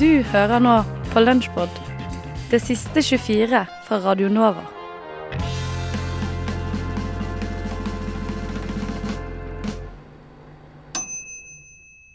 Du 0.00 0.22
hører 0.32 0.62
nå 0.64 0.74
på 1.12 1.20
Lunsjpod, 1.20 1.80
det 2.50 2.60
siste 2.64 3.02
24 3.04 3.58
fra 3.84 3.98
Radio 4.06 4.30
Nova. 4.32 4.62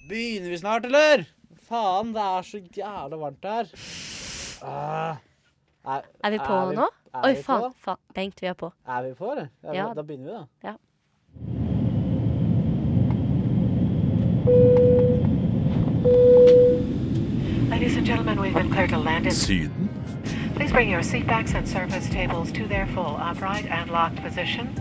Begynner 0.10 0.50
vi 0.50 0.58
snart, 0.58 0.86
eller? 0.86 1.26
Faen, 1.68 2.14
det 2.14 2.22
er 2.22 2.42
så 2.50 2.62
jævla 2.78 3.18
varmt 3.22 3.46
her. 3.50 3.72
Ah. 4.66 5.16
Er, 5.86 6.02
Er 6.24 6.30
vi 6.32 6.38
på 6.38 6.54
er 6.54 6.70
vi, 6.70 6.76
nå? 6.76 6.90
Er 7.14 7.26
Oi, 7.28 7.34
vi 7.36 7.44
faen. 7.44 7.62
På? 7.62 7.74
faen. 7.86 7.98
Bengt, 8.16 8.42
vi 8.42 8.48
er 8.48 8.54
på. 8.54 8.72
Er 8.88 9.02
vi 9.04 9.14
på, 9.14 9.32
eller? 9.32 9.48
Ja, 9.64 9.74
Ja. 9.74 9.94
Da 9.94 10.02
begynner 10.02 10.26
vi, 10.26 10.32
da. 10.32 10.46
Ja. 10.70 10.76
Ladies 17.76 17.98
and 17.98 18.06
gentlemen, 18.06 18.40
we've 18.40 18.54
been 18.54 18.72
cleared 18.72 18.92
to 18.92 18.98
land 18.98 19.26
in. 19.26 19.34
Syden? 19.34 19.90
Please 20.56 20.72
bring 20.72 20.90
your 20.90 21.02
seatbacks 21.02 21.54
and 21.56 21.68
surface 21.68 22.08
tables 22.08 22.50
to 22.54 22.66
their 22.68 22.88
full 22.88 23.18
upright 23.20 23.66
and 23.66 23.92
locked 23.92 24.16
position. 24.24 24.74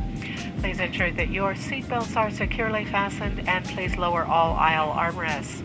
Please 0.61 0.79
ensure 0.79 1.11
that 1.11 1.29
your 1.29 1.55
seatbelts 1.55 2.17
are 2.17 2.31
securely 2.31 2.85
fastened 2.85 3.49
and 3.49 3.65
please 3.65 3.97
lower 3.97 4.25
all 4.25 4.55
aisle 4.55 4.95
armrests. 4.95 5.65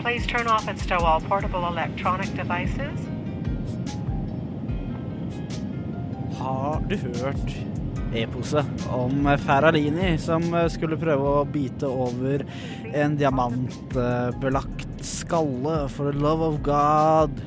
Please 0.00 0.26
turn 0.26 0.48
off 0.48 0.68
and 0.68 0.78
stow 0.78 0.98
all 0.98 1.22
portable 1.22 1.66
electronic 1.66 2.28
devices. 2.34 3.00
Har 6.36 6.82
du 6.88 6.96
hørt 6.96 7.56
epose 8.12 8.64
om 8.90 9.38
Ferralini 9.46 10.18
som 10.18 10.44
skulle 10.68 11.00
prøve 11.00 11.34
å 11.40 11.44
bite 11.48 11.88
over 11.88 12.44
en 12.92 13.16
diamantbelagt 13.16 14.89
skalle 15.30 15.88
for 15.88 16.10
the 16.10 16.18
love 16.18 16.42
of 16.42 16.58
God? 16.62 17.40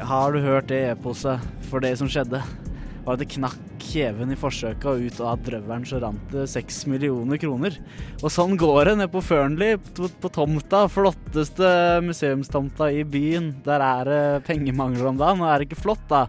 Har 0.00 0.32
du 0.32 0.40
hørt 0.40 0.70
det 0.70 0.86
eposet? 0.94 1.42
For 1.68 1.84
det 1.84 1.98
som 2.00 2.08
skjedde, 2.08 2.40
var 3.04 3.16
at 3.16 3.20
det 3.20 3.28
knakk 3.34 3.84
kjeven 3.88 4.32
i 4.32 4.38
forsøket, 4.38 4.86
og 4.88 5.04
ut 5.04 5.20
av 5.20 5.42
drøvelen 5.44 5.84
så 5.88 6.00
rant 6.00 6.32
det 6.32 6.46
seks 6.48 6.86
millioner 6.88 7.40
kroner. 7.40 7.76
Og 8.22 8.32
sånn 8.32 8.56
går 8.60 8.88
det 8.88 8.96
ned 9.02 9.12
på 9.12 9.20
Fernley, 9.24 9.76
på, 9.98 10.08
på 10.22 10.32
tomta. 10.32 10.86
Flotteste 10.92 11.68
museumstomta 12.04 12.88
i 12.96 13.04
byen. 13.04 13.52
Der 13.68 13.84
er 13.84 14.08
det 14.08 14.48
pengemangel 14.48 15.12
om 15.12 15.20
dagen, 15.20 15.44
og 15.44 15.52
er 15.52 15.60
det 15.60 15.68
ikke 15.68 15.82
flott, 15.84 16.08
da? 16.08 16.24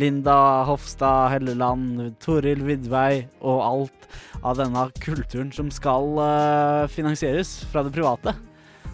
Linda 0.00 0.36
Hofstad 0.68 1.32
Helleland, 1.38 2.04
Toril 2.20 2.64
Vidvei 2.68 3.24
og 3.40 3.64
alt 3.64 4.08
av 4.44 4.60
denne 4.60 4.88
kulturen 5.00 5.52
som 5.56 5.72
skal 5.72 6.16
eh, 6.20 6.88
finansieres 6.92 7.62
fra 7.72 7.86
det 7.86 7.96
private. 7.96 8.36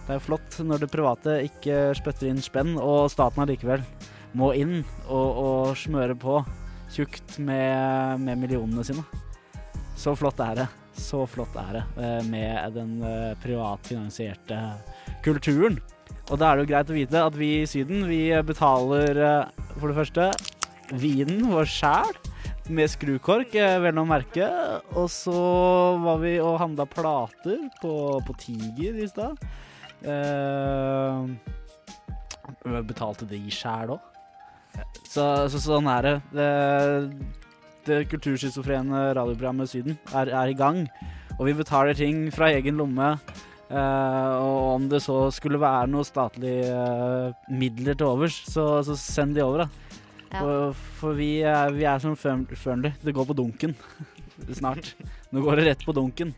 Det 0.08 0.14
er 0.14 0.22
jo 0.22 0.24
flott 0.24 0.54
når 0.64 0.80
det 0.80 0.86
private 0.88 1.32
ikke 1.44 1.74
spytter 1.92 2.30
inn 2.30 2.38
spenn, 2.40 2.78
og 2.80 3.10
staten 3.12 3.42
allikevel 3.44 3.82
må 4.40 4.54
inn 4.56 4.78
og, 5.04 5.40
og 5.42 5.74
smøre 5.76 6.16
på 6.16 6.38
tjukt 6.94 7.34
med, 7.36 8.22
med 8.24 8.40
millionene 8.40 8.86
sine. 8.88 9.04
Så 10.00 10.14
flott 10.16 10.40
er 10.40 10.62
det. 10.62 10.66
Så 10.96 11.26
flott 11.28 11.52
er 11.60 11.76
det 11.76 11.84
eh, 12.00 12.24
med 12.24 12.72
den 12.78 12.96
eh, 13.04 13.36
privatfinansierte 13.44 14.62
kulturen. 15.28 15.76
Og 16.32 16.40
da 16.40 16.48
er 16.48 16.56
det 16.56 16.64
jo 16.64 16.70
greit 16.72 16.94
å 16.94 16.96
vite 16.96 17.26
at 17.28 17.36
vi 17.36 17.52
i 17.58 17.68
Syden, 17.68 18.08
vi 18.08 18.32
betaler 18.48 19.12
eh, 19.20 19.70
for 19.76 19.92
det 19.92 19.98
første 20.00 20.32
vinen 20.96 21.50
vår 21.52 21.68
sjæl. 21.68 22.16
Med 22.72 22.88
skrukork, 22.96 23.52
vel 23.52 24.00
å 24.00 24.08
merke. 24.08 24.48
Og 24.96 25.12
så 25.12 25.38
var 26.00 26.24
vi 26.24 26.38
og 26.40 26.62
handla 26.64 26.88
plater 26.88 27.60
på, 27.84 27.94
på 28.24 28.40
Tiger 28.40 29.04
i 29.04 29.12
stad. 29.12 29.36
Eh, 30.04 31.18
betalte 32.86 33.26
de 33.28 33.40
sjæl 33.52 33.96
òg. 33.96 34.00
Så, 35.08 35.24
så 35.50 35.58
sånn 35.62 35.88
er 35.90 36.06
det. 36.06 36.16
Det, 36.36 36.48
det 37.88 38.08
kulturschizofrene 38.12 39.08
radioprogrammet 39.16 39.70
Syden 39.70 39.98
er, 40.12 40.30
er 40.30 40.52
i 40.52 40.58
gang. 40.58 40.84
Og 41.38 41.48
vi 41.48 41.56
betaler 41.58 41.96
ting 41.98 42.28
fra 42.34 42.50
egen 42.54 42.78
lomme. 42.78 43.16
Uh, 43.68 44.32
og 44.40 44.58
om 44.78 44.84
det 44.88 45.02
så 45.04 45.26
skulle 45.34 45.60
være 45.60 45.90
noe 45.92 46.06
statlige 46.06 46.72
uh, 46.72 47.34
midler 47.52 47.98
til 47.98 48.08
overs, 48.08 48.38
så, 48.48 48.78
så 48.80 48.96
send 48.96 49.36
de 49.36 49.44
over, 49.44 49.66
da. 49.66 49.98
Ja. 50.28 50.40
For, 50.40 50.78
for 51.00 51.18
vi, 51.18 51.28
er, 51.44 51.74
vi 51.76 51.84
er 51.88 52.00
som 52.00 52.16
Fearnley. 52.16 52.94
Det 53.04 53.12
går 53.16 53.28
på 53.28 53.36
dunken 53.36 53.76
snart. 54.60 54.94
Nå 55.32 55.44
går 55.44 55.60
det 55.60 55.68
rett 55.68 55.84
på 55.84 55.96
dunken. 55.96 56.32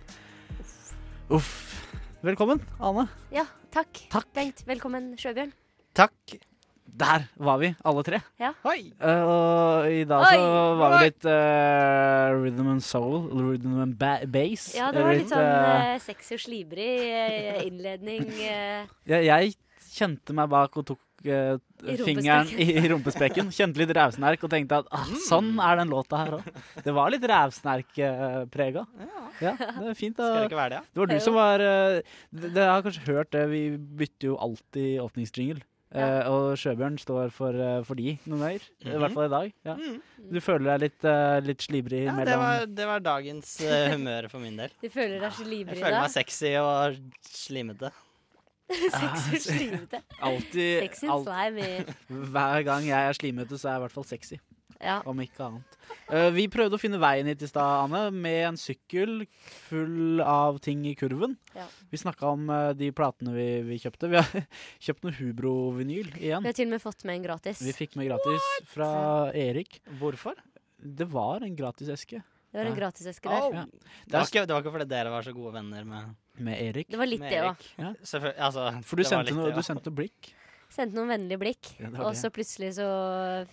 Uff. 1.30 1.79
Velkommen, 2.20 2.60
Ane. 2.84 3.06
Ja, 3.32 3.46
takk. 3.72 4.02
Takk. 4.12 4.26
Bengt, 4.36 4.60
velkommen, 4.68 5.14
Sjøbjørn. 5.20 5.52
Takk. 5.96 6.34
Der 7.00 7.22
var 7.40 7.60
vi, 7.62 7.70
alle 7.86 8.02
tre. 8.04 8.18
Ja. 8.42 8.50
Hoi. 8.64 8.90
Uh, 9.00 9.22
og 9.30 9.86
i 9.94 10.02
dag 10.10 10.24
så 10.26 10.40
Oi! 10.42 10.74
var 10.80 10.92
det 10.96 11.00
litt 11.06 11.28
uh, 11.30 12.34
rhythm 12.42 12.68
and 12.74 12.84
soul, 12.84 13.22
rhythm 13.30 13.78
and 13.86 13.96
ba 14.00 14.18
bass. 14.28 14.66
Ja, 14.76 14.90
det 14.92 15.04
var 15.06 15.16
litt 15.16 15.30
sånn 15.32 15.46
eh, 15.46 15.94
eh, 15.94 16.00
sexy 16.04 16.36
og 16.36 16.42
slibrig 16.44 16.90
eh, 17.06 17.62
innledning. 17.68 18.26
eh. 18.42 18.90
jeg, 19.14 19.30
jeg 19.30 19.54
kjente 19.94 20.36
meg 20.36 20.50
bak 20.52 20.76
og 20.82 20.90
tok 20.92 21.00
eh, 21.28 21.56
I 21.84 21.96
fingeren 22.00 22.50
i, 22.54 22.66
i 22.80 22.88
rumpespekken. 22.92 23.50
Kjente 23.54 23.82
litt 23.82 23.92
rævsnerk 23.96 24.44
og 24.46 24.52
tenkte 24.52 24.80
at 24.82 24.90
ah, 24.94 25.08
sånn 25.26 25.52
er 25.62 25.80
den 25.82 25.92
låta 25.92 26.22
her 26.22 26.38
òg. 26.38 26.50
Det 26.84 26.94
var 26.96 27.12
litt 27.12 27.26
rævsnerkprega. 27.30 28.84
Ja, 29.40 29.54
det 29.56 29.90
er 29.92 29.98
fint. 29.98 30.16
Skal 30.20 30.38
det 30.38 30.50
ikke 30.50 30.60
være 30.60 30.78
det? 30.78 30.84
Det 30.92 31.02
var 31.02 31.12
du 31.12 31.18
som 31.24 31.36
var 31.36 31.64
uh, 31.64 32.20
Dere 32.30 32.70
har 32.74 32.86
kanskje 32.86 33.06
hørt 33.08 33.32
det, 33.34 33.44
vi 33.52 33.64
bytter 34.00 34.32
jo 34.32 34.38
alltid 34.48 35.00
åpningsjingle. 35.04 35.64
Eh, 35.90 36.28
og 36.30 36.52
Sjøbjørn 36.54 37.00
står 37.02 37.32
for, 37.34 37.56
uh, 37.58 37.80
for 37.82 37.98
de 37.98 38.12
noen 38.30 38.44
ganger. 38.44 38.66
I 38.86 38.92
hvert 38.94 39.14
fall 39.16 39.26
i 39.26 39.32
dag. 39.32 39.54
Ja. 39.66 39.74
Mm. 39.74 40.28
Du 40.30 40.38
føler 40.38 40.68
deg 40.68 40.84
litt, 40.84 41.00
uh, 41.02 41.38
litt 41.42 41.64
slibrig 41.66 42.04
Ja, 42.04 42.12
det 42.12 42.18
mellom 42.20 42.44
var, 42.44 42.68
det 42.78 42.86
var 42.92 43.02
dagens 43.02 43.56
humør 43.96 44.28
for 44.30 44.44
min 44.44 44.60
del. 44.60 44.76
Du 44.78 44.86
føler 44.86 45.16
deg 45.16 45.26
Jeg 45.26 45.38
slibrig 45.40 45.80
føler 45.80 45.96
da? 45.96 46.04
meg 46.04 46.14
sexy 46.14 46.54
og 46.60 47.00
slimete. 47.26 47.90
Sexy 49.00 49.34
og 49.34 49.44
slimete. 49.44 50.02
alltid 50.20 50.86
Sexy 50.86 51.10
og 51.10 51.26
slimy. 51.26 51.72
Hver 52.30 52.64
gang 52.68 52.88
jeg 52.88 53.10
er 53.10 53.18
slimete, 53.18 53.58
så 53.58 53.68
er 53.68 53.76
jeg 53.76 53.82
i 53.82 53.86
hvert 53.86 53.98
fall 53.98 54.08
sexy. 54.08 54.40
Ja. 54.80 55.00
Om 55.04 55.18
ikke 55.20 55.44
annet. 55.44 55.76
Uh, 56.08 56.30
vi 56.32 56.46
prøvde 56.50 56.78
å 56.78 56.80
finne 56.80 56.98
veien 57.02 57.28
hit 57.28 57.42
i 57.44 57.48
stad, 57.50 57.84
Anne, 57.84 58.06
med 58.14 58.38
en 58.48 58.58
sykkel 58.58 59.26
full 59.68 60.22
av 60.24 60.60
ting 60.64 60.86
i 60.88 60.94
kurven. 60.98 61.36
Ja. 61.56 61.66
Vi 61.92 62.00
snakka 62.00 62.32
om 62.32 62.48
uh, 62.48 62.70
de 62.76 62.88
platene 62.96 63.34
vi, 63.34 63.48
vi 63.66 63.78
kjøpte. 63.82 64.08
Vi 64.10 64.20
har 64.20 64.46
kjøpt 64.86 65.04
noe 65.04 65.16
Hubro-vinyl 65.18 66.14
igjen. 66.16 66.46
Vi 66.46 66.52
har 66.52 66.56
til 66.56 66.70
og 66.70 66.74
med 66.78 66.84
fått 66.84 67.04
med 67.04 67.18
en 67.18 67.28
gratis. 67.28 67.60
Vi 67.66 67.76
fikk 67.76 67.98
med 68.00 68.08
gratis 68.08 68.48
fra 68.72 68.90
Erik. 69.36 69.82
Hvorfor? 70.00 70.40
Det 70.80 71.04
var 71.12 71.44
en 71.44 71.56
gratiseske 71.56 72.22
Det 72.22 72.56
var 72.56 72.70
en 72.70 72.76
gratiseske 72.78 73.28
der. 73.28 73.42
Oh. 73.44 73.54
Ja. 73.60 73.64
Det, 74.06 74.14
var 74.16 74.30
ikke, 74.30 74.46
det 74.46 74.54
var 74.54 74.64
ikke 74.64 74.74
fordi 74.78 74.88
dere 74.88 75.12
var 75.12 75.26
så 75.26 75.36
gode 75.36 75.52
venner 75.58 75.84
med, 75.84 76.14
med 76.38 76.60
Erik. 76.60 76.88
Det 76.90 76.98
var 76.98 77.06
litt 77.06 77.20
med 77.20 77.32
det 77.32 77.40
òg. 77.42 77.64
Ja. 77.78 77.94
Altså, 78.38 78.82
For 78.84 78.96
du 78.96 79.04
sendte, 79.04 79.34
noe, 79.34 79.50
det, 79.50 79.56
du 79.56 79.62
sendte 79.62 79.84
sendte 79.90 79.94
blikk. 79.94 80.30
Sendte 80.70 80.94
noen 80.94 81.08
vennlige 81.10 81.38
blikk. 81.40 81.68
Ja, 81.80 81.88
og 82.06 82.14
så 82.14 82.30
plutselig 82.30 82.76
så 82.76 82.86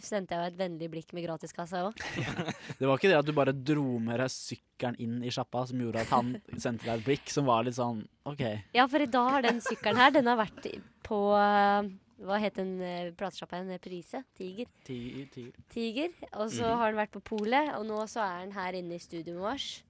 sendte 0.05 0.35
jeg 0.37 0.43
jo 0.43 0.51
et 0.53 0.57
vennlig 0.59 0.89
blikk 0.93 1.13
med 1.17 1.25
gratiskassa 1.25 1.81
òg. 1.87 1.97
Det 2.77 2.85
var 2.85 2.99
ikke 2.99 3.09
det 3.09 3.17
at 3.17 3.25
du 3.25 3.33
bare 3.33 3.55
dro 3.57 3.97
med 3.97 4.19
deg 4.21 4.29
sykkelen 4.29 4.99
inn 5.01 5.15
i 5.25 5.31
sjappa 5.33 5.63
som 5.65 5.81
gjorde 5.81 6.03
at 6.05 6.11
han 6.13 6.35
sendte 6.61 6.85
deg 6.85 6.99
et 6.99 7.07
blikk 7.07 7.31
som 7.33 7.47
var 7.49 7.65
litt 7.65 7.73
sånn 7.79 8.03
OK. 8.29 8.43
Ja, 8.77 8.85
for 8.85 9.01
i 9.01 9.09
dag 9.09 9.31
har 9.33 9.47
den 9.47 9.63
sykkelen 9.65 9.97
her 9.97 10.13
Den 10.13 10.29
har 10.29 10.37
vært 10.37 10.67
på 11.07 11.17
eh, 11.39 11.89
Hva 12.27 12.37
het 12.41 12.55
den 12.61 12.75
uh, 12.81 13.09
platesjappa 13.17 13.63
igjen? 13.63 13.81
Prise? 13.81 14.21
Tiger? 14.37 14.69
Tiger. 14.85 15.25
ti. 15.33 15.47
Tiger. 15.73 16.13
Og 16.35 16.51
så 16.53 16.65
Mhm. 16.69 16.77
har 16.77 16.91
den 16.91 17.01
vært 17.01 17.11
på 17.17 17.21
polet, 17.33 17.73
og 17.77 17.85
nå 17.89 17.97
så 18.09 18.21
er 18.25 18.45
den 18.45 18.53
her 18.57 18.73
inne 18.77 18.93
i 18.97 19.01
studioet 19.01 19.41
vårt. 19.41 19.83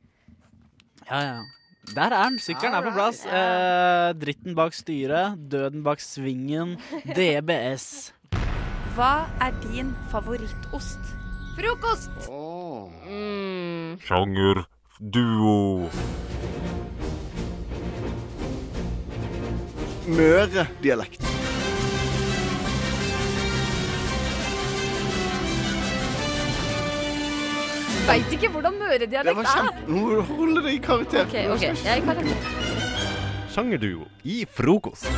Ja, 1.08 1.20
ja. 1.24 1.38
Der 1.96 2.12
er 2.12 2.30
den. 2.30 2.40
Sykkelen 2.40 2.74
er 2.76 2.84
på 2.84 2.92
plass. 2.96 3.24
Eh, 3.26 4.10
dritten 4.20 4.56
bak 4.58 4.76
styret, 4.76 5.38
døden 5.52 5.84
bak 5.86 6.02
svingen. 6.04 6.76
DBS. 7.18 8.14
Hva 8.98 9.28
er 9.44 9.54
din 9.68 9.94
favorittost? 10.12 11.14
Frokost! 11.58 12.30
Oh. 12.30 12.90
Mm. 13.06 13.98
Sjanger 14.06 14.66
duo. 15.00 15.90
Møre-dialekt. 20.08 21.37
Veit 28.08 28.32
ikke 28.32 28.50
hvordan 28.54 28.78
Det 28.78 28.86
møredialekt 28.86 29.50
er. 29.52 29.82
Nå 29.92 30.22
holder 30.30 30.64
det 30.64 30.74
i 30.78 30.80
karakter. 30.84 31.26
OK, 31.28 31.36
ok, 31.58 31.66
jeg 31.84 32.04
kan 32.06 32.22
ikke 32.24 32.38
Sjangerduo 33.52 34.06
i 34.24 34.44
frokost. 34.48 35.10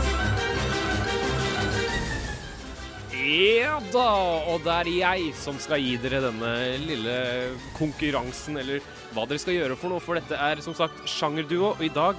Ja 3.30 3.76
da, 3.94 4.06
og 4.50 4.64
det 4.66 4.74
er 4.74 4.90
jeg 4.90 5.34
som 5.38 5.60
skal 5.62 5.84
gi 5.84 5.98
dere 6.02 6.22
denne 6.24 6.54
lille 6.82 7.16
konkurransen, 7.78 8.58
eller 8.58 8.82
hva 9.14 9.28
dere 9.30 9.42
skal 9.44 9.58
gjøre 9.60 9.78
for 9.78 9.94
noe, 9.94 10.02
for 10.02 10.18
dette 10.18 10.40
er 10.40 10.64
som 10.66 10.74
sagt 10.78 11.04
sjangerduo, 11.10 11.76
og 11.76 11.84
i 11.86 11.92
dag 11.94 12.18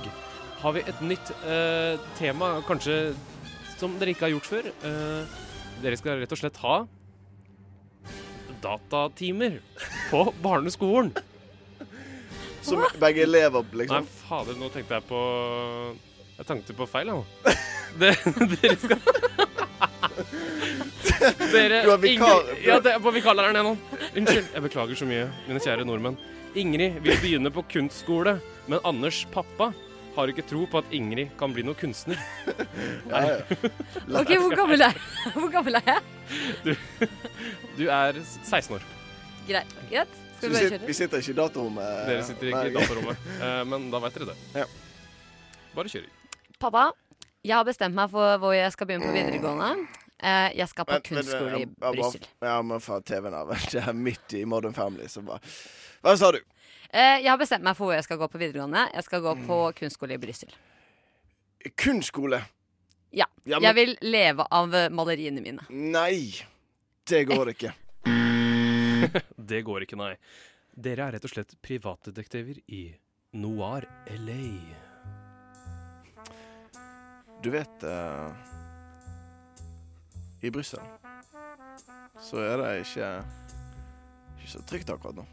har 0.60 0.76
vi 0.76 0.84
et 0.86 1.02
nytt 1.02 1.32
eh, 1.48 1.98
tema, 2.20 2.52
kanskje 2.68 3.00
som 3.80 3.96
dere 3.98 4.14
ikke 4.14 4.28
har 4.28 4.34
gjort 4.36 4.50
før. 4.52 4.70
Eh, 4.86 5.38
Dere 5.80 5.96
skal 5.96 6.20
rett 6.20 6.34
og 6.36 6.38
slett 6.42 6.58
ha 6.60 6.82
datatimer 8.62 9.58
på 10.10 10.24
barneskolen. 10.42 11.12
Som 12.62 12.82
begge 13.00 13.22
elever, 13.24 13.64
Nei, 13.72 13.82
liksom. 13.86 14.06
fader, 14.28 14.56
nå 14.60 14.68
tenkte 14.74 14.98
jeg 14.98 15.06
på 15.08 15.20
Jeg 16.36 16.46
tenkte 16.50 16.74
på 16.76 16.86
feil, 16.88 17.08
jeg. 17.08 17.56
Det, 18.00 18.10
dere 18.60 18.76
skal 18.78 19.00
Dere 21.50 21.80
Du 21.84 21.90
er 21.90 22.00
vikar. 22.00 22.42
Ingrid, 22.44 22.64
ja, 22.64 22.76
det 22.84 22.92
er 22.94 23.00
på 23.02 23.12
vikarlæreren 23.14 23.58
jeg 23.58 23.66
nå. 23.66 23.72
Unnskyld. 24.20 24.50
Jeg 24.54 24.64
beklager 24.68 25.00
så 25.00 25.08
mye, 25.08 25.24
mine 25.48 25.62
kjære 25.64 25.86
nordmenn. 25.88 26.16
Ingrid 26.58 27.00
vil 27.04 27.18
begynne 27.22 27.52
på 27.54 27.64
kunstskole, 27.70 28.36
men 28.70 28.80
Anders' 28.88 29.24
pappa 29.32 29.70
har 30.16 30.30
ikke 30.32 30.44
tro 30.50 30.64
på 30.70 30.80
at 30.82 30.94
Ingrid 30.96 31.32
kan 31.40 31.52
bli 31.54 31.62
noen 31.66 31.78
kunstner. 31.80 32.18
Ja, 33.10 33.20
ja. 33.26 33.36
Ok, 34.20 34.32
Hvor 34.36 34.54
gammel 34.58 34.82
er, 34.86 34.96
hvor 35.34 35.50
gammel 35.52 35.78
er 35.80 35.86
jeg? 35.94 36.00
Du 37.78 37.84
er 37.88 38.18
16 38.22 38.76
år. 38.76 38.82
Greit. 39.48 39.70
greit. 39.90 40.08
Skal 40.40 40.50
vi, 40.50 40.54
bare 40.56 40.68
kjøre? 40.72 40.86
vi 40.88 40.94
sitter 40.96 41.20
ikke 41.20 41.32
i 41.32 41.36
datarommet. 41.36 41.88
Dere 42.08 42.22
sitter 42.24 42.50
ikke 42.50 42.66
i 42.70 42.74
datorommet, 42.74 43.16
datarommet, 43.16 43.42
eh, 43.60 43.64
men 43.68 43.88
da 43.92 44.00
vet 44.06 44.14
dere 44.18 44.28
det. 44.30 44.36
Ja. 44.62 44.66
Bare 45.74 45.92
kjør. 45.92 46.06
Pappa, 46.60 46.84
jeg 47.44 47.56
har 47.56 47.64
bestemt 47.68 47.96
meg 47.96 48.10
for 48.12 48.38
hvor 48.42 48.54
jeg 48.56 48.72
skal 48.72 48.88
begynne 48.88 49.08
på 49.10 49.16
videregående. 49.16 49.72
Eh, 50.20 50.48
jeg 50.58 50.68
skal 50.68 50.84
på 50.88 50.92
Vent, 50.96 51.10
vent, 51.10 51.20
kunstskole 51.24 51.50
i 51.50 51.60
jeg- 51.60 51.68
jeg 51.68 51.76
bare- 51.80 51.96
Brussel. 51.96 52.26
Ja, 52.44 52.56
men 52.62 52.80
fra 52.84 53.00
TV-en 53.00 53.34
av. 53.34 53.52
Det 53.72 53.80
er 53.84 53.92
midt 53.96 54.34
i 54.36 54.44
Modern 54.44 54.74
Family, 54.76 55.08
så 55.08 55.22
bare 55.24 55.40
Hva 56.04 56.16
sa 56.20 56.30
du? 56.36 56.40
Eh, 56.92 57.20
jeg 57.22 57.30
har 57.30 57.38
bestemt 57.40 57.62
meg 57.64 57.76
for 57.78 57.86
hvor 57.88 57.94
jeg 57.94 58.04
skal 58.04 58.18
gå 58.20 58.26
på 58.32 58.38
videregående. 58.40 58.86
Jeg 58.94 59.04
skal 59.06 59.20
gå 59.24 59.32
på 59.46 59.58
kunstskole 59.78 60.16
i 60.16 60.20
Brussel. 60.20 60.52
Kunstskole? 61.76 62.42
Ja. 63.10 63.26
Ja, 63.44 63.58
men- 63.58 63.62
Jeg 63.66 63.74
vil 63.74 63.96
leve 64.12 64.46
av 64.50 64.74
eh, 64.74 64.88
maleriene 64.90 65.40
mine. 65.42 65.64
Nei! 65.70 66.34
Det 67.10 67.24
går 67.26 67.50
ikke. 67.54 67.72
Det 69.50 69.62
går 69.66 69.82
ikke, 69.86 69.96
nei. 69.98 70.12
Dere 70.76 71.08
er 71.08 71.16
rett 71.16 71.24
og 71.26 71.32
slett 71.32 71.54
privatdetektiver 71.64 72.60
i 72.70 72.84
Noir 73.40 73.86
LA. 74.06 74.44
Du 77.42 77.48
vet 77.50 77.84
uh, 77.88 78.30
I 80.44 80.50
Brussel 80.52 80.82
så 82.20 82.36
er 82.44 82.60
det 82.60 82.70
ikke 82.84 83.06
ikke 84.36 84.50
så 84.52 84.60
trygt 84.68 84.90
akkurat 84.92 85.16
nå. 85.16 85.24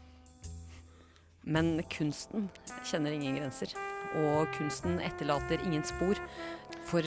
Men 1.48 1.82
kunsten 1.92 2.48
kjenner 2.88 3.12
ingen 3.12 3.36
grenser. 3.36 3.74
Og 4.24 4.48
kunsten 4.56 4.96
etterlater 5.04 5.60
ingen 5.64 5.84
spor. 5.84 6.16
For 6.88 7.04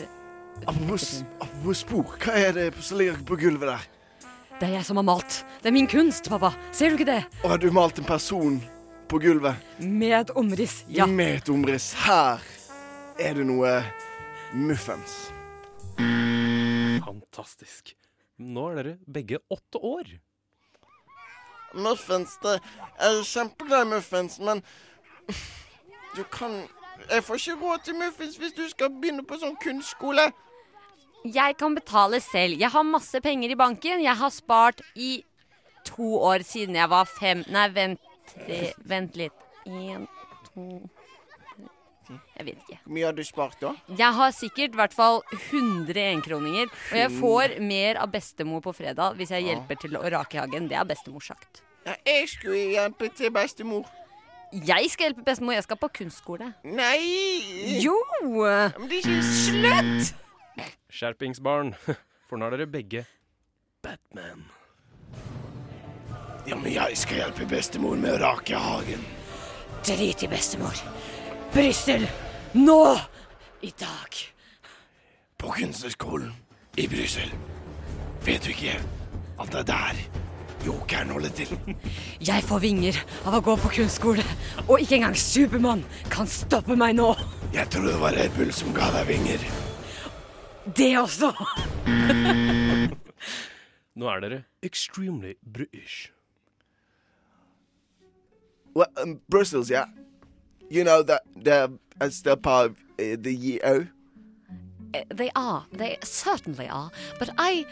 Apropos 0.68 1.24
apropos 1.42 1.80
spor, 1.82 2.16
hva 2.22 2.36
er 2.38 2.54
det 2.54 2.68
som 2.86 3.00
ligger 3.02 3.24
på 3.26 3.38
gulvet 3.42 3.68
der? 3.72 3.88
det 4.62 4.68
er 4.70 4.76
jeg 4.76 4.86
som 4.86 5.00
har 5.00 5.06
malt. 5.08 5.40
Det 5.64 5.72
er 5.72 5.74
min 5.74 5.88
kunst, 5.90 6.28
pappa. 6.30 6.52
Ser 6.72 6.92
du 6.94 7.00
ikke 7.00 7.08
det? 7.10 7.24
Og 7.42 7.50
har 7.50 7.58
du 7.58 7.72
malt 7.74 7.98
en 7.98 8.06
person 8.06 8.60
på 9.10 9.18
gulvet 9.24 9.58
Med 9.82 10.14
et 10.20 10.30
omriss. 10.38 10.84
Ja. 10.88 11.08
med 11.10 11.40
et 11.40 11.50
omriss? 11.50 11.88
Her 12.06 12.44
er 13.18 13.34
det 13.40 13.46
noe 13.50 13.72
muffens. 14.54 15.32
Fantastisk. 17.02 17.96
Nå 18.38 18.68
er 18.70 18.78
dere 18.84 18.94
begge 19.10 19.42
åtte 19.50 19.82
år. 19.82 20.14
Muffens, 21.82 22.38
det 22.44 22.60
er 23.02 23.22
kjempeglad 23.26 23.88
i 23.88 23.92
muffens, 23.96 24.38
men 24.44 24.62
du 26.16 26.22
kan 26.30 26.62
Jeg 27.10 27.24
får 27.24 27.42
ikke 27.42 27.58
råd 27.62 27.84
til 27.86 27.98
muffins 28.00 28.38
hvis 28.40 28.56
du 28.56 28.64
skal 28.70 28.92
begynne 28.94 29.26
på 29.28 29.40
sånn 29.42 29.58
kunstskole. 29.62 30.30
Jeg 31.26 31.58
kan 31.60 31.76
betale 31.78 32.22
selv. 32.24 32.58
Jeg 32.60 32.72
har 32.74 32.88
masse 32.88 33.22
penger 33.22 33.54
i 33.54 33.58
banken. 33.60 34.02
Jeg 34.02 34.18
har 34.18 34.34
spart 34.34 34.82
i 34.96 35.24
to 35.86 36.16
år 36.22 36.46
siden 36.46 36.78
jeg 36.78 36.90
var 36.90 37.06
fem 37.10 37.44
Nei, 37.50 37.68
vent, 37.74 38.00
vent 38.86 39.18
litt. 39.20 39.46
En, 39.70 40.08
to. 40.50 40.82
Jeg 42.12 42.46
vet 42.48 42.62
ikke. 42.66 42.78
Hvor 42.84 42.96
mye 42.96 43.06
har 43.06 43.16
du 43.16 43.24
spart, 43.24 43.58
da? 43.62 43.72
Jeg 43.88 44.18
har 44.18 44.34
sikkert 44.36 44.74
i 44.74 44.80
hvert 44.82 44.96
fall 44.96 45.22
100 45.32 46.02
enkroninger. 46.10 46.72
Og 46.92 46.98
jeg 46.98 47.12
får 47.20 47.58
mer 47.64 48.02
av 48.02 48.12
bestemor 48.12 48.64
på 48.66 48.74
fredag 48.76 49.20
hvis 49.20 49.32
jeg 49.36 49.48
hjelper 49.48 49.80
til 49.84 50.00
å 50.00 50.04
rake 50.18 50.42
hagen. 50.42 50.68
Det 50.72 50.80
har 50.80 50.90
bestemor 50.90 51.24
sagt. 51.24 51.62
Ja, 51.86 51.96
jeg 52.06 52.28
skulle 52.30 52.66
hjelpe 52.76 53.10
til 53.18 53.32
bestemor. 53.34 53.88
Jeg 54.52 54.90
skal 54.92 55.10
hjelpe 55.10 55.24
bestemor. 55.24 55.56
Jeg 55.56 55.64
skal 55.64 55.80
på 55.80 55.88
kunstskole. 56.02 56.52
Nei! 56.68 57.80
Jo! 57.84 57.96
Men 58.20 58.90
det 58.92 59.00
er 59.00 59.06
ikke 59.06 59.22
Slutt! 59.24 60.16
Skjerpingsbarn. 60.92 61.74
For 62.28 62.40
nå 62.40 62.48
er 62.48 62.58
dere 62.58 62.68
begge 62.72 63.06
Batman. 63.84 64.44
Ja, 66.48 66.58
men 66.58 66.72
jeg 66.74 66.98
skal 66.98 67.22
hjelpe 67.22 67.48
bestemor 67.50 67.96
med 68.00 68.18
å 68.18 68.22
rake 68.26 68.60
hagen. 68.60 69.04
Drit 69.88 70.24
i 70.26 70.30
bestemor. 70.32 70.76
Brussel! 71.54 72.08
Nå! 72.58 72.82
I 73.62 73.72
dag. 73.80 74.18
På 75.38 75.54
kunstnerskolen 75.54 76.34
i 76.82 76.88
Brussel. 76.92 77.32
Vet 78.26 78.44
du 78.46 78.52
ikke 78.54 78.76
at 79.42 79.54
det 79.54 79.62
er 79.64 79.70
der 79.70 80.02
jokeren 80.66 81.10
holder 81.14 81.34
til? 81.36 81.54
Jeg 82.22 82.44
får 82.46 82.62
vinger 82.62 82.98
av 83.26 83.38
å 83.40 83.44
gå 83.46 83.56
på 83.64 83.72
kunstskole, 83.78 84.26
og 84.68 84.80
ikke 84.80 84.96
engang 85.00 85.16
Supermann 85.18 85.84
kan 86.12 86.28
stoppe 86.28 86.76
meg 86.80 86.96
nå. 86.98 87.14
Jeg 87.54 87.68
tror 87.74 87.88
det 87.88 87.98
var 88.02 88.16
Red 88.16 88.32
Bull 88.38 88.52
som 88.56 88.74
ga 88.76 88.88
deg 88.96 89.08
vinger. 89.12 89.44
Det 90.78 90.92
også. 91.00 91.32
Nå 94.00 94.08
er 94.08 94.22
dere 94.24 94.44
extremely 94.64 95.34
British. 95.44 96.12
Well, 98.74 98.88
um, 99.02 99.20
Brussels, 99.30 99.70
yeah. 99.70 99.86
You 100.70 100.84
know 100.86 101.04
that 101.04 101.22
they're 101.36 101.68
still 102.10 102.38
part 102.38 102.72
of 102.72 102.78
uh, 103.00 103.18
the 103.20 103.34
EU. 103.34 103.86
Uh, 104.94 105.04
They 105.10 105.30
are. 105.36 105.66
They 105.74 105.98
certainly 106.04 106.68
are. 106.68 106.90
But 107.20 107.30
I. 107.38 107.66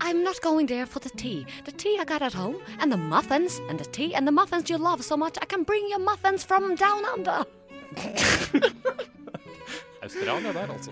I'm 0.00 0.22
not 0.24 0.40
going 0.40 0.66
there 0.66 0.86
for 0.86 0.98
the 0.98 1.10
tea. 1.10 1.46
The 1.64 1.72
tea 1.72 1.98
I 2.00 2.04
got 2.04 2.22
at 2.22 2.34
home, 2.34 2.56
and 2.80 2.90
the 2.92 2.96
muffins, 2.96 3.60
and 3.68 3.78
the 3.78 3.84
tea, 3.84 4.14
and 4.14 4.26
the 4.26 4.32
muffins 4.32 4.68
you 4.70 4.78
love 4.78 5.04
so 5.04 5.16
much, 5.16 5.38
I 5.40 5.44
can 5.46 5.62
bring 5.62 5.86
you 5.88 5.98
muffins 5.98 6.44
from 6.44 6.74
down 6.74 7.04
under. 7.04 7.44
Australia 10.02 10.52
der, 10.52 10.68
altså. 10.70 10.90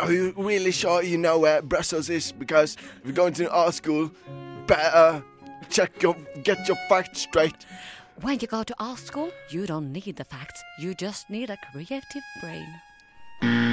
Are 0.00 0.12
you 0.12 0.32
really 0.36 0.70
sure 0.70 1.02
you 1.02 1.18
know 1.18 1.38
where 1.38 1.60
Brussels 1.62 2.08
is? 2.08 2.32
Because 2.32 2.76
if 2.98 3.04
you're 3.04 3.14
going 3.14 3.34
to 3.34 3.50
art 3.50 3.74
school, 3.74 4.10
better 4.66 5.24
check 5.70 6.02
your 6.02 6.16
get 6.44 6.68
your 6.68 6.76
facts 6.88 7.22
straight. 7.22 7.66
When 8.20 8.38
you 8.40 8.48
go 8.48 8.62
to 8.62 8.74
art 8.78 8.98
school, 8.98 9.30
you 9.50 9.66
don't 9.66 9.92
need 9.92 10.16
the 10.16 10.24
facts. 10.24 10.62
You 10.78 10.94
just 10.94 11.30
need 11.30 11.50
a 11.50 11.58
creative 11.72 12.26
brain. 12.40 13.67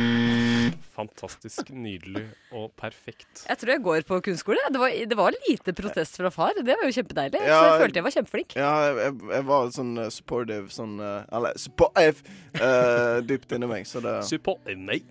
Fantastisk 0.95 1.69
nydelig 1.75 2.23
og 2.55 2.69
perfekt. 2.79 3.41
Jeg 3.43 3.59
tror 3.59 3.71
jeg 3.73 3.81
går 3.83 4.05
på 4.07 4.19
kunstskole. 4.29 4.61
Det 4.71 4.79
var, 4.79 4.93
det 5.11 5.17
var 5.19 5.35
lite 5.49 5.73
protest 5.75 6.19
fra 6.21 6.31
far. 6.31 6.55
Det 6.55 6.71
var 6.71 6.87
jo 6.87 6.95
kjempedeilig. 6.95 7.41
Ja, 7.43 7.57
så 7.57 7.65
jeg 7.67 7.81
følte 7.83 7.99
jeg 7.99 8.05
var 8.05 8.15
kjempeflink. 8.15 8.55
Ja, 8.59 8.69
jeg, 8.95 9.15
jeg 9.35 9.47
var 9.49 9.73
sånn 9.75 9.91
uh, 9.99 10.07
supportive, 10.13 10.69
sånn 10.71 10.95
uh, 11.01 11.25
Eller 11.35 11.59
supportive 11.59 12.23
uh, 12.61 13.19
dypt 13.27 13.51
inni 13.57 13.69
meg, 13.69 13.89
så 13.89 13.99
det 14.03 14.21
Support 14.29 14.71
Nei. 14.75 15.01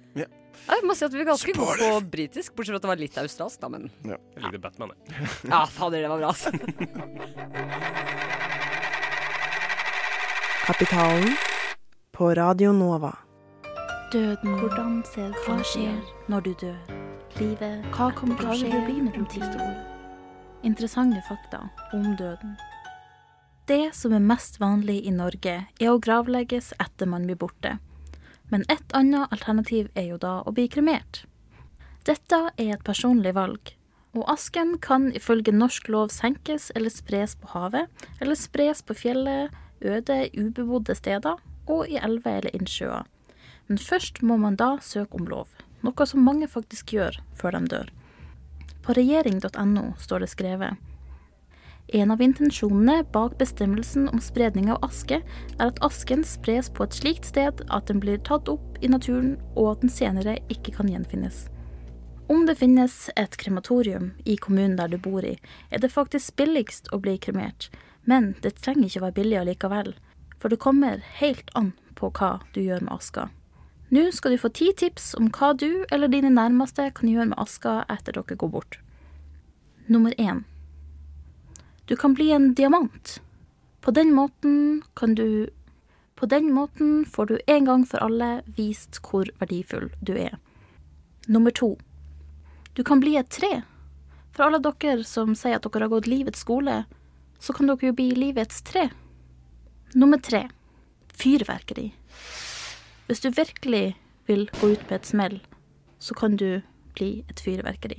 Jeg 0.65 0.87
må 0.87 0.95
si 0.97 1.05
at 1.05 1.13
vi 1.13 1.21
er 1.21 1.29
ganske 1.29 1.53
gode 1.57 1.77
på 1.81 2.01
britisk, 2.15 2.55
bortsett 2.57 2.73
fra 2.73 2.81
at 2.81 2.87
det 2.87 2.93
var 2.93 3.01
litt 3.03 3.19
australsk, 3.21 3.61
da, 3.61 3.69
men 3.75 3.91
Jeg 4.07 4.45
likte 4.47 4.63
Batman, 4.63 4.95
jeg. 4.95 5.29
Ja, 5.53 5.65
fader, 5.69 6.01
det 6.01 6.13
var 6.13 6.23
bra, 6.23 6.33
altså. 6.33 6.49
Kapitalen 10.65 11.37
på 12.17 12.33
Radio 12.39 12.73
Nova. 12.73 13.13
Døden. 14.15 14.53
Hvordan 14.61 15.01
ser 15.11 15.33
Hva 15.43 15.57
skjer 15.67 15.97
når 16.31 16.45
du 16.47 16.53
dør? 16.61 16.91
Livet. 17.41 17.83
Hva 17.97 18.13
kommer 18.15 18.37
til 18.39 18.47
å 18.47 18.57
skje 18.61 18.69
om 19.19 19.25
ti 19.27 19.41
år? 19.43 19.73
Interessante 20.63 21.19
fakta 21.27 21.65
om 21.97 22.13
døden. 22.15 22.53
Det 23.67 23.91
som 23.99 24.15
er 24.15 24.23
mest 24.23 24.61
vanlig 24.63 25.01
i 25.03 25.11
Norge, 25.11 25.55
er 25.67 25.91
å 25.91 25.99
gravlegges 25.99 26.71
etter 26.79 27.11
man 27.11 27.27
blir 27.27 27.41
borte. 27.41 27.81
Men 28.53 28.63
et 28.71 28.95
annet 28.95 29.35
alternativ 29.35 29.89
er 29.99 30.07
jo 30.13 30.19
da 30.23 30.37
å 30.47 30.55
bli 30.55 30.69
kremert. 30.71 31.25
Dette 32.07 32.39
er 32.55 32.77
et 32.77 32.85
personlig 32.87 33.35
valg, 33.35 33.73
og 34.15 34.31
asken 34.31 34.77
kan 34.79 35.09
ifølge 35.11 35.57
norsk 35.57 35.91
lov 35.91 36.15
senkes 36.15 36.69
eller 36.77 36.95
spres 36.95 37.35
på 37.35 37.51
havet, 37.57 37.91
eller 38.21 38.39
spres 38.39 38.85
på 38.87 38.95
fjellet, 38.95 39.51
øde, 39.83 40.29
ubebodde 40.39 40.95
steder 40.95 41.43
og 41.67 41.91
i 41.91 41.99
elver 41.99 42.45
eller 42.45 42.55
innsjøer. 42.55 43.11
Men 43.69 43.81
først 43.81 44.23
må 44.23 44.37
man 44.41 44.57
da 44.61 44.77
søke 44.85 45.21
om 45.21 45.29
lov, 45.29 45.49
noe 45.85 46.07
som 46.07 46.25
mange 46.25 46.49
faktisk 46.49 46.97
gjør 46.97 47.21
før 47.39 47.59
de 47.59 47.71
dør. 47.77 47.93
På 48.85 48.97
regjering.no 48.97 49.93
står 50.01 50.25
det 50.25 50.33
skrevet 50.35 50.81
en 51.87 52.11
av 52.11 52.23
intensjonene 52.23 53.05
bak 53.13 53.37
bestemmelsen 53.39 54.09
om 54.09 54.21
spredning 54.21 54.71
av 54.73 54.81
aske 54.87 55.19
er 55.21 55.67
at 55.67 55.81
asken 55.85 56.25
spres 56.25 56.71
på 56.73 56.87
et 56.87 56.97
slikt 56.97 57.29
sted 57.29 57.61
at 57.69 57.91
den 57.91 58.01
blir 58.01 58.23
tatt 58.25 58.49
opp 58.49 58.79
i 58.81 58.89
naturen, 58.89 59.37
og 59.55 59.75
at 59.75 59.85
den 59.85 59.93
senere 59.93 60.39
ikke 60.49 60.73
kan 60.79 60.89
gjenfinnes. 60.89 61.45
Om 62.33 62.47
det 62.49 62.57
finnes 62.57 63.11
et 63.21 63.37
krematorium 63.37 64.15
i 64.25 64.39
kommunen 64.41 64.79
der 64.81 64.89
du 64.89 64.97
bor 64.97 65.25
i, 65.29 65.37
er 65.69 65.85
det 65.85 65.93
faktisk 65.93 66.39
billigst 66.41 66.89
å 66.89 67.03
bli 67.05 67.19
kremert, 67.21 67.69
men 68.09 68.33
det 68.41 68.57
trenger 68.63 68.89
ikke 68.89 69.05
være 69.05 69.19
billig 69.21 69.41
allikevel, 69.43 69.93
for 70.41 70.49
det 70.49 70.63
kommer 70.65 71.05
helt 71.21 71.53
an 71.53 71.75
på 72.01 72.09
hva 72.17 72.39
du 72.57 72.63
gjør 72.65 72.89
med 72.89 72.97
aska. 72.97 73.29
Nå 73.89 74.13
skal 74.13 74.33
du 74.33 74.39
få 74.41 74.49
ti 74.49 74.71
tips 74.73 75.13
om 75.19 75.29
hva 75.35 75.53
du 75.59 75.85
eller 75.93 76.09
dine 76.09 76.33
nærmeste 76.33 76.89
kan 76.97 77.11
gjøre 77.11 77.31
med 77.33 77.39
aska 77.41 77.83
etter 77.93 78.17
dere 78.17 78.39
går 78.41 78.53
bort. 78.57 78.79
Nummer 79.87 80.15
én. 80.19 80.45
Du 81.85 81.97
kan 81.97 82.15
bli 82.15 82.31
en 82.33 82.55
diamant. 82.55 83.21
På 83.81 83.91
den 83.91 84.15
måten 84.15 84.83
kan 84.95 85.15
du 85.15 85.51
På 86.15 86.27
den 86.27 86.53
måten 86.53 87.05
får 87.05 87.27
du 87.27 87.39
en 87.47 87.65
gang 87.65 87.85
for 87.87 87.99
alle 87.99 88.43
vist 88.57 89.01
hvor 89.03 89.29
verdifull 89.41 89.91
du 90.01 90.15
er. 90.15 90.39
Nummer 91.27 91.51
to. 91.51 91.77
Du 92.73 92.85
kan 92.85 93.01
bli 93.01 93.17
et 93.17 93.29
tre. 93.29 93.63
For 94.33 94.47
alle 94.47 94.61
dere 94.63 95.05
som 95.05 95.35
sier 95.35 95.59
at 95.59 95.67
dere 95.67 95.85
har 95.85 95.93
gått 95.93 96.07
livets 96.07 96.41
skole, 96.47 96.85
så 97.39 97.53
kan 97.53 97.67
dere 97.67 97.91
jo 97.91 97.97
bli 97.99 98.13
livets 98.15 98.63
tre. 98.63 98.89
Nummer 99.95 100.23
tre. 100.23 100.49
Fyrverkeri. 101.13 101.91
Hvis 103.07 103.21
du 103.21 103.31
virkelig 103.31 103.97
vil 104.27 104.47
gå 104.61 104.73
ut 104.73 104.85
med 104.89 104.97
et 104.97 105.07
smell, 105.07 105.41
så 105.99 106.15
kan 106.17 106.37
du 106.41 106.63
bli 106.97 107.25
et 107.29 107.41
fyrverkeri. 107.41 107.99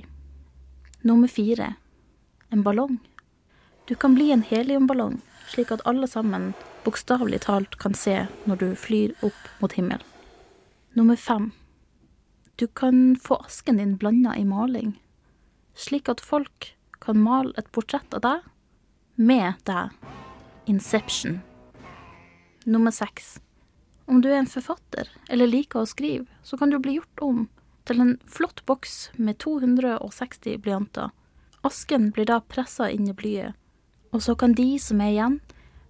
Nummer 1.06 1.28
fire. 1.28 1.74
En 2.50 2.62
ballong. 2.62 2.98
Du 3.86 3.94
kan 3.94 4.14
bli 4.14 4.32
en 4.32 4.42
heliumballong, 4.42 5.20
slik 5.46 5.70
at 5.70 5.84
alle 5.86 6.08
sammen 6.10 6.54
bokstavelig 6.84 7.44
talt 7.46 7.78
kan 7.78 7.94
se 7.94 8.24
når 8.46 8.58
du 8.62 8.68
flyr 8.74 9.14
opp 9.22 9.46
mot 9.60 9.72
himmelen. 9.78 10.02
Nummer 10.98 11.16
fem. 11.16 11.52
Du 12.56 12.66
kan 12.66 13.16
få 13.22 13.38
asken 13.44 13.76
din 13.76 13.96
blanda 13.96 14.34
i 14.34 14.44
maling, 14.44 14.96
slik 15.74 16.08
at 16.08 16.24
folk 16.24 16.72
kan 16.98 17.18
male 17.20 17.52
et 17.60 17.70
portrett 17.70 18.14
av 18.16 18.24
deg 18.24 18.46
med 19.16 19.60
deg. 19.68 19.92
Inception. 20.66 21.42
Nummer 22.66 22.90
seks. 22.90 23.36
Om 24.06 24.20
du 24.22 24.28
er 24.30 24.38
en 24.38 24.50
forfatter 24.50 25.08
eller 25.28 25.50
liker 25.50 25.82
å 25.82 25.90
skrive, 25.90 26.26
så 26.42 26.58
kan 26.58 26.70
du 26.70 26.78
bli 26.78 26.96
gjort 26.98 27.22
om 27.26 27.46
til 27.86 28.02
en 28.02 28.14
flott 28.30 28.62
boks 28.66 29.10
med 29.18 29.38
260 29.42 30.60
blyanter. 30.62 31.10
Asken 31.66 32.10
blir 32.14 32.28
da 32.30 32.40
pressa 32.40 32.88
inn 32.90 33.08
i 33.10 33.14
blyet, 33.16 33.54
og 34.14 34.22
så 34.22 34.36
kan 34.38 34.54
de 34.54 34.76
som 34.82 35.02
er 35.02 35.14
igjen, 35.14 35.40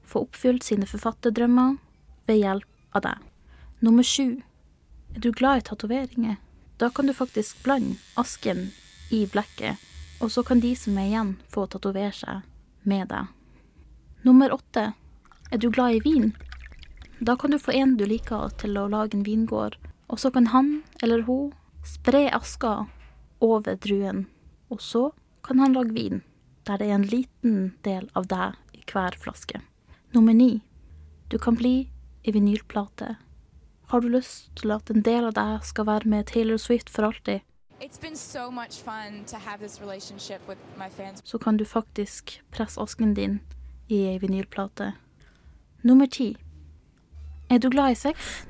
få 0.07 0.25
oppfylt 0.25 0.65
sine 0.65 0.89
forfatterdrømmer 0.89 1.77
ved 2.29 2.41
hjelp 2.41 2.97
av 2.97 3.05
deg. 3.05 3.23
Nummer 3.85 4.07
sju. 4.07 4.41
Er 5.17 5.21
du 5.21 5.33
glad 5.33 5.61
i 5.61 5.67
tatoveringer? 5.69 6.37
Da 6.81 6.91
kan 6.91 7.09
du 7.09 7.15
faktisk 7.17 7.63
blande 7.65 7.97
asken 8.21 8.71
i 9.13 9.27
blekket, 9.29 9.81
og 10.21 10.33
så 10.33 10.45
kan 10.45 10.61
de 10.61 10.73
som 10.77 10.97
er 10.97 11.11
igjen, 11.11 11.37
få 11.53 11.67
tatovere 11.69 12.13
seg 12.17 12.45
med 12.89 13.09
deg. 13.13 13.29
Nummer 14.25 14.53
åtte. 14.53 14.93
Er 15.53 15.61
du 15.63 15.71
glad 15.71 15.97
i 15.97 16.03
vin? 16.05 16.33
Da 17.21 17.37
kan 17.37 17.51
du 17.51 17.59
få 17.59 17.73
en 17.73 17.97
du 17.97 18.05
liker 18.05 18.51
til 18.61 18.77
å 18.77 18.89
lage 18.93 19.17
en 19.17 19.25
vingård, 19.25 19.77
og 20.13 20.21
så 20.21 20.31
kan 20.31 20.51
han 20.53 20.83
eller 21.03 21.25
hun 21.25 21.53
spre 21.87 22.27
aska 22.35 22.87
over 23.41 23.79
druen, 23.81 24.27
og 24.69 24.83
så 24.85 25.11
kan 25.47 25.59
han 25.59 25.73
lage 25.73 25.95
vin, 25.97 26.23
der 26.67 26.79
det 26.79 26.91
er 26.91 26.99
en 26.99 27.09
liten 27.09 27.75
del 27.85 28.11
av 28.15 28.29
deg 28.29 28.77
i 28.77 28.85
hver 28.85 29.17
flaske. 29.17 29.63
Nummer 30.13 30.35
ni. 30.35 30.63
Du 31.29 31.39
kan 31.39 31.57
bli 31.57 31.89
i 32.23 32.33
vinylplate. 32.33 33.17
Har 33.89 34.01
du 34.01 34.09
lyst 34.09 34.51
til 34.57 34.71
at 34.75 34.91
en 34.91 35.03
del 35.03 35.25
av 35.25 35.35
deg 35.35 35.65
skal 35.65 35.87
være 35.87 36.09
med 36.09 36.27
Taylor 36.27 36.57
Swift 36.57 36.91
for 36.91 37.09
alltid, 37.09 37.41
so 38.15 38.51
så 41.25 41.39
kan 41.39 41.57
du 41.57 41.65
faktisk 41.65 42.43
presse 42.51 42.81
asken 42.81 43.15
din 43.15 43.41
i 43.89 44.07
ei 44.07 44.19
vinylplate. 44.19 44.93
Nummer 45.83 46.07
ti. 46.07 46.37
Er 47.49 47.59
du 47.59 47.69
glad 47.71 47.93
i 47.93 47.95
sex? 47.95 48.47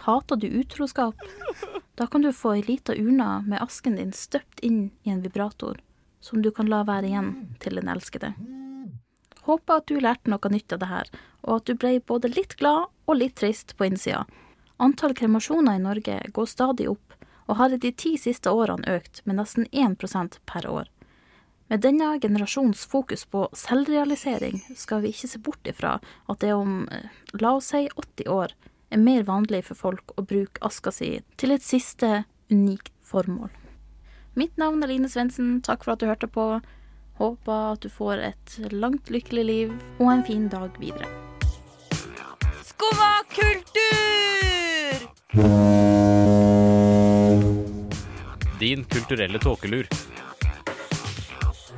Hater 0.00 0.36
du 0.36 0.46
utroskap? 0.46 1.14
Da 1.94 2.06
kan 2.06 2.22
du 2.22 2.32
få 2.32 2.54
ei 2.56 2.62
lita 2.62 2.94
urne 2.96 3.42
med 3.46 3.60
asken 3.60 3.98
din 3.98 4.12
støpt 4.16 4.60
inn 4.64 4.86
i 5.02 5.10
en 5.12 5.20
vibrator, 5.20 5.80
som 6.20 6.42
du 6.42 6.48
kan 6.50 6.70
la 6.72 6.80
være 6.88 7.10
igjen 7.10 7.32
til 7.60 7.76
den 7.76 7.90
elskede. 7.92 8.32
Håper 9.44 9.82
at 9.82 9.90
du 9.90 10.00
lærte 10.00 10.32
noe 10.32 10.52
nytt 10.54 10.72
av 10.72 10.80
det 10.80 10.88
her, 10.88 11.10
og 11.42 11.58
at 11.58 11.68
du 11.68 11.74
ble 11.76 11.98
både 12.00 12.32
litt 12.32 12.56
glad 12.56 12.88
og 13.04 13.18
litt 13.18 13.36
trist 13.42 13.76
på 13.76 13.90
innsida. 13.90 14.24
Antall 14.80 15.12
kremasjoner 15.18 15.76
i 15.76 15.84
Norge 15.84 16.18
går 16.32 16.48
stadig 16.48 16.88
opp, 16.88 17.18
og 17.50 17.58
har 17.60 17.74
i 17.74 17.82
de 17.84 17.92
ti 17.92 18.16
siste 18.16 18.48
årene 18.48 18.96
økt 18.96 19.20
med 19.26 19.42
nesten 19.42 19.68
1% 19.72 20.40
per 20.48 20.68
år. 20.70 20.88
Med 21.68 21.80
denne 21.80 22.18
generasjons 22.20 22.84
fokus 22.86 23.24
på 23.24 23.46
selvrealisering 23.56 24.60
skal 24.76 25.02
vi 25.02 25.12
ikke 25.14 25.30
se 25.30 25.40
bort 25.40 25.68
ifra 25.68 25.96
at 26.28 26.42
det 26.42 26.52
om, 26.52 26.88
eh, 26.90 27.08
la 27.40 27.54
oss 27.56 27.70
si 27.72 27.88
80 27.88 28.28
år, 28.28 28.52
er 28.90 28.98
mer 28.98 29.22
vanlig 29.22 29.64
for 29.64 29.74
folk 29.74 30.12
å 30.16 30.26
bruke 30.26 30.60
aska 30.60 30.92
si 30.92 31.22
til 31.36 31.50
et 31.50 31.62
siste 31.62 32.24
unikt 32.50 32.92
formål. 33.00 33.50
Mitt 34.34 34.56
navn 34.56 34.82
er 34.82 34.88
Line 34.88 35.08
Svendsen, 35.08 35.62
takk 35.62 35.84
for 35.84 35.92
at 35.92 36.00
du 36.00 36.06
hørte 36.06 36.28
på. 36.28 36.60
Håper 37.20 37.72
at 37.72 37.80
du 37.84 37.88
får 37.92 38.18
et 38.18 38.72
langt, 38.72 39.10
lykkelig 39.12 39.44
liv 39.44 39.72
og 39.98 40.12
en 40.12 40.24
fin 40.24 40.48
dag 40.48 40.70
videre. 40.80 41.08
Skumma 42.64 43.22
kultur! 43.32 43.82
Din 48.60 48.84
kulturelle 48.84 49.38
tåkelur. 49.38 49.88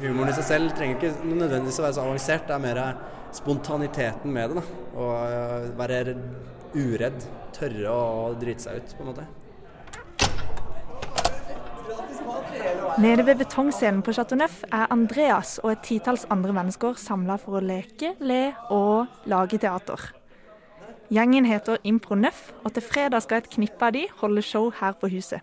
Humoren 0.05 0.29
i 0.29 0.37
seg 0.37 0.45
selv 0.45 0.73
trenger 0.77 0.99
ikke 0.99 1.29
nødvendigvis 1.31 1.79
å 1.81 1.85
være 1.87 1.97
så 1.97 2.03
avansert. 2.05 2.45
Det 2.49 2.57
er 2.57 2.61
mer 2.61 2.81
spontaniteten 3.33 4.35
med 4.35 4.53
det. 4.53 4.61
da. 4.61 4.83
Å 5.01 5.07
øh, 5.23 5.71
være 5.79 6.17
uredd. 6.75 7.25
Tørre 7.55 7.95
å 7.95 8.35
drite 8.37 8.67
seg 8.67 8.83
ut, 8.83 8.93
på 8.99 9.05
en 9.05 9.11
måte. 9.13 9.25
Nede 13.01 13.25
ved 13.27 13.41
betongscenen 13.41 14.05
på 14.07 14.13
Chateau 14.15 14.39
Neuf 14.39 14.61
er 14.69 14.93
Andreas 14.93 15.57
og 15.65 15.73
et 15.73 15.83
titalls 15.87 16.29
andre 16.31 16.55
mennesker 16.55 17.01
samla 17.01 17.39
for 17.43 17.59
å 17.59 17.65
leke, 17.65 18.13
le 18.21 18.53
og 18.75 19.11
lage 19.31 19.59
teater. 19.63 20.13
Gjengen 21.15 21.49
heter 21.49 21.81
Impro 21.85 22.15
Neuf, 22.19 22.53
og 22.63 22.77
til 22.77 22.85
fredag 22.85 23.25
skal 23.25 23.43
et 23.43 23.51
knippe 23.51 23.89
av 23.89 23.97
de 23.97 24.07
holde 24.21 24.45
show 24.47 24.71
her 24.79 24.95
på 25.01 25.11
huset. 25.17 25.41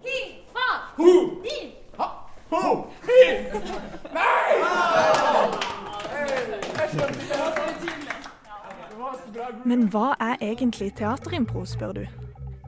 Men 9.65 9.85
hva 9.93 10.09
er 10.19 10.35
egentlig 10.41 10.89
teaterimpro, 10.99 11.63
spør 11.65 11.91
du? 11.91 12.01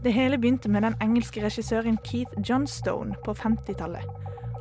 Det 0.04 0.14
hele 0.14 0.38
begynte 0.38 0.70
med 0.72 0.82
den 0.82 0.96
engelske 1.02 1.44
regissøren 1.44 1.98
Keith 2.04 2.32
Johnstone 2.50 3.16
på 3.26 3.36
50-tallet. 3.36 4.08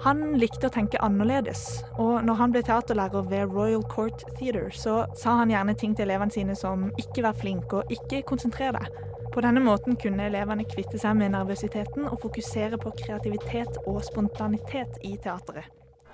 Han 0.03 0.33
likte 0.35 0.67
å 0.67 0.75
tenke 0.75 0.99
annerledes, 0.99 1.85
og 2.03 2.25
når 2.27 2.41
han 2.41 2.55
ble 2.55 2.65
teaterlærer 2.67 3.31
ved 3.31 3.55
Royal 3.55 3.87
Court 3.87 4.25
Theatre, 4.41 4.73
så 4.75 5.05
sa 5.15 5.37
han 5.39 5.55
gjerne 5.55 5.79
ting 5.79 5.95
til 5.95 6.11
elevene 6.11 6.35
sine 6.35 6.59
som 6.59 6.91
'ikke 6.99 7.23
vær 7.23 7.39
flink' 7.39 7.73
og 7.73 7.85
'ikke 7.91 8.23
konsentrer 8.27 8.73
deg'. 8.75 9.12
På 9.33 9.41
denne 9.41 9.63
måten 9.65 9.97
kunne 9.97 10.27
elevene 10.29 10.67
kvitte 10.69 10.99
seg 11.01 11.17
med 11.17 11.33
nervøsiteten 11.33 12.05
og 12.05 12.19
fokusere 12.21 12.77
på 12.81 12.91
kreativitet 12.99 13.79
og 13.87 14.03
spontanitet 14.05 14.99
i 15.09 15.15
teateret. 15.17 15.71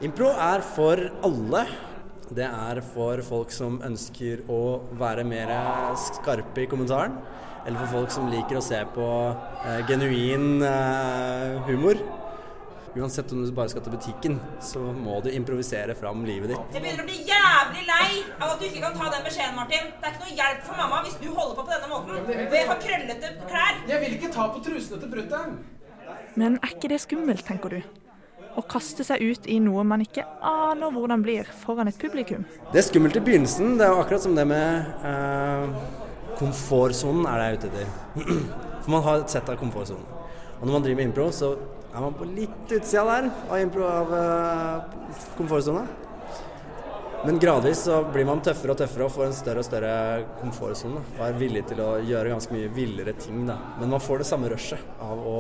Impro 0.07 0.31
er 0.31 0.63
for 0.63 1.03
alle. 1.27 1.65
Det 2.31 2.47
er 2.47 2.79
for 2.93 3.19
folk 3.27 3.51
som 3.51 3.81
ønsker 3.83 4.45
å 4.53 4.61
være 5.01 5.25
mer 5.27 5.51
skarpe 5.99 6.63
i 6.63 6.69
kommentaren. 6.71 7.17
Eller 7.67 7.83
for 7.83 7.99
folk 7.99 8.15
som 8.15 8.31
liker 8.31 8.61
å 8.61 8.65
se 8.65 8.79
på 8.95 9.09
eh, 9.67 9.81
genuin 9.91 10.63
eh, 10.63 11.59
humor. 11.67 11.99
Uansett 12.97 13.33
om 13.33 13.43
du 13.45 13.51
bare 13.53 13.69
skal 13.69 13.83
til 13.85 13.93
butikken, 13.93 14.39
så 14.65 14.81
må 14.81 15.19
du 15.25 15.29
improvisere 15.31 15.95
fram 15.99 16.25
livet 16.25 16.55
ditt. 16.55 16.73
Jeg 16.73 16.83
begynner 16.83 17.05
å 17.05 17.09
bli 17.09 17.19
jævlig 17.29 17.85
lei 17.89 18.09
av 18.39 18.55
at 18.55 18.63
du 18.63 18.67
ikke 18.69 18.81
kan 18.87 18.97
ta 18.97 19.11
den 19.13 19.27
beskjeden, 19.27 19.57
Martin. 19.59 19.91
Det 19.93 20.09
er 20.09 20.15
ikke 20.17 20.25
noe 20.25 20.39
hjelp 20.41 20.65
for 20.71 20.81
mamma 20.81 21.03
hvis 21.05 21.19
du 21.21 21.29
holder 21.29 21.55
på 21.59 21.67
på 21.67 21.75
denne 21.75 21.91
måten. 21.93 22.17
Og 22.49 22.57
jeg 22.57 22.71
får 22.71 22.83
krøllete 22.87 23.33
klær. 23.45 23.79
Jeg 23.93 24.03
vil 24.05 24.17
ikke 24.17 24.33
ta 24.35 24.49
på 24.55 24.65
trusene 24.65 25.01
til 25.03 25.13
brutter'n. 25.13 25.57
Men 26.41 26.59
er 26.63 26.75
ikke 26.75 26.91
det 26.95 27.01
skummelt, 27.05 27.45
tenker 27.47 27.77
du? 27.77 27.81
Å 28.59 28.65
kaste 28.67 29.05
seg 29.07 29.23
ut 29.23 29.47
i 29.47 29.61
noe 29.63 29.85
man 29.87 30.03
ikke 30.03 30.25
aner 30.43 30.91
hvordan 30.91 31.23
blir, 31.23 31.47
foran 31.61 31.91
et 31.91 31.99
publikum? 32.01 32.47
Det 32.73 32.81
er 32.81 32.87
skummelt 32.89 33.19
i 33.21 33.23
begynnelsen. 33.23 33.77
Det 33.79 33.87
er 33.87 33.93
jo 33.93 34.01
akkurat 34.03 34.25
som 34.25 34.35
det 34.35 34.47
med 34.49 35.05
eh, 35.07 35.77
komfortsonen 36.41 37.29
er 37.29 37.39
det 37.39 37.45
jeg 37.45 37.53
er 37.53 37.59
ute 37.59 37.71
etter. 37.71 38.39
For 38.83 38.95
man 38.97 39.05
har 39.07 39.23
et 39.23 39.35
sett 39.37 39.53
av 39.53 39.61
komfortsonen. 39.61 40.07
Og 40.59 40.65
når 40.67 40.75
man 40.75 40.87
driver 40.87 40.99
med 40.99 41.11
impro, 41.13 41.29
så 41.35 41.53
er 41.95 42.05
man 42.05 42.15
på 42.19 42.27
litt 42.29 42.75
utsida 42.75 43.05
der 43.09 43.31
av, 43.49 43.57
impro, 43.61 43.87
av 43.89 44.13
eh, 44.19 45.23
komfortsona. 45.39 45.87
Men 47.25 47.41
gradvis 47.43 47.81
så 47.89 48.03
blir 48.13 48.29
man 48.29 48.43
tøffere 48.45 48.75
og 48.75 48.79
tøffere 48.79 49.09
og 49.09 49.15
får 49.15 49.25
en 49.27 49.35
større 49.35 49.63
og 49.65 49.67
større 49.67 49.95
komfortsone. 50.39 51.01
Og 51.17 51.25
er 51.27 51.41
villig 51.41 51.65
til 51.71 51.81
å 51.83 51.89
gjøre 52.05 52.31
ganske 52.31 52.55
mye 52.55 52.71
villere 52.77 53.17
ting. 53.19 53.43
Da. 53.49 53.57
Men 53.81 53.91
man 53.97 54.05
får 54.05 54.23
det 54.23 54.29
samme 54.29 54.51
rushet 54.53 55.03
av 55.03 55.19
å 55.27 55.39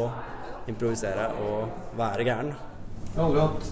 improvisere 0.69 1.29
og 1.45 1.95
være 2.01 2.27
gæren. 2.27 2.51
Jeg 3.13 3.15
har 3.15 3.25
aldri 3.29 3.45
hatt 3.45 3.71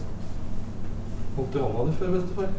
vondt 1.37 1.59
i 1.59 1.65
hånda 1.65 1.85
di 1.91 1.99
før, 1.99 2.15
bestefar. 2.15 2.55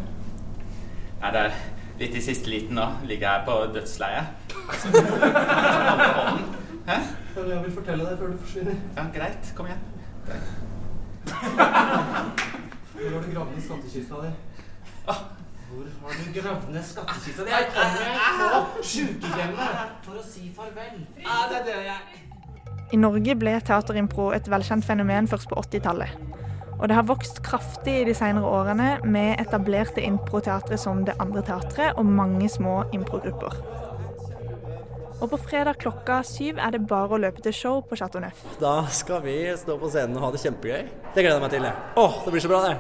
Nei, 1.18 1.32
det 1.34 1.44
er 1.46 1.60
litt 2.04 2.18
i 2.20 2.28
siste 2.28 2.52
liten 2.52 2.78
nå. 2.78 2.92
Ligger 3.10 3.32
her 3.32 3.48
på 3.48 3.60
dødsleiet. 3.74 4.56
Hånden. 6.20 6.50
Hæ? 6.88 6.98
Jeg 7.38 7.64
vil 7.64 7.74
fortelle 7.76 8.04
deg 8.04 8.20
før 8.20 8.34
du 8.34 8.42
forsvinner. 8.44 8.82
Ja, 8.98 9.08
greit. 9.16 9.54
Kom 9.56 9.70
igjen. 9.72 9.82
Hvor 12.98 13.10
har 13.14 13.22
du 13.24 13.32
gravd 13.34 13.52
ned 13.56 13.64
skattkista 13.64 14.16
di? 14.24 14.32
Hvor 15.08 15.84
har 16.04 16.14
du 16.20 16.40
gravd 16.40 16.70
ned 16.74 16.84
skattkista 16.84 17.44
di? 17.44 17.50
Jeg 17.52 17.68
kommer 17.76 18.68
på 18.76 18.84
sjukehjemmet 18.84 19.72
for 20.06 20.20
å 20.20 20.24
si 20.26 20.52
farvel. 20.56 20.98
Ja, 21.24 21.40
det 21.52 21.62
dør 21.70 21.82
jeg. 21.88 22.24
I 22.92 23.00
Norge 23.00 23.36
ble 23.36 23.54
teaterimpro 23.68 24.30
et 24.36 24.48
velkjent 24.52 24.86
fenomen 24.88 25.28
først 25.28 25.50
på 25.52 25.60
80-tallet. 25.60 26.12
Og 26.78 26.86
det 26.88 26.96
har 26.96 27.08
vokst 27.10 27.42
kraftig 27.44 27.96
i 28.02 28.06
de 28.08 28.14
senere 28.16 28.46
årene 28.48 28.90
med 29.04 29.42
etablerte 29.42 30.04
improteatre 30.06 30.78
som 30.78 31.06
Det 31.08 31.18
Andre 31.20 31.42
Teatret 31.48 31.98
og 31.98 32.06
mange 32.06 32.50
små 32.54 32.84
improgrupper. 32.94 33.54
Og 35.18 35.32
på 35.32 35.38
fredag 35.42 35.80
klokka 35.82 36.20
syv 36.22 36.60
er 36.62 36.76
det 36.76 36.84
bare 36.86 37.16
å 37.16 37.18
løpe 37.18 37.42
til 37.42 37.54
show 37.56 37.80
på 37.82 37.98
Chateau 37.98 38.22
Neuf. 38.22 38.38
Da 38.62 38.86
skal 38.94 39.24
vi 39.24 39.40
stå 39.58 39.74
på 39.82 39.88
scenen 39.90 40.14
og 40.20 40.28
ha 40.28 40.32
det 40.36 40.42
kjempegøy. 40.44 40.84
Det 41.16 41.24
gleder 41.24 41.40
jeg 41.40 41.42
meg 41.42 41.54
til. 41.56 41.64
Åh, 41.98 42.18
det 42.22 42.34
blir 42.36 42.44
så 42.44 42.52
bra, 42.52 42.60
det. 42.68 42.76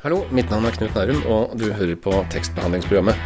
Hallo, 0.00 0.22
mitt 0.32 0.48
navn 0.48 0.64
er 0.64 0.72
Knut 0.78 0.96
Nærum, 0.96 1.20
og 1.28 1.52
du 1.60 1.66
hører 1.76 1.98
på 2.00 2.14
tekstbehandlingsprogrammet. 2.32 3.20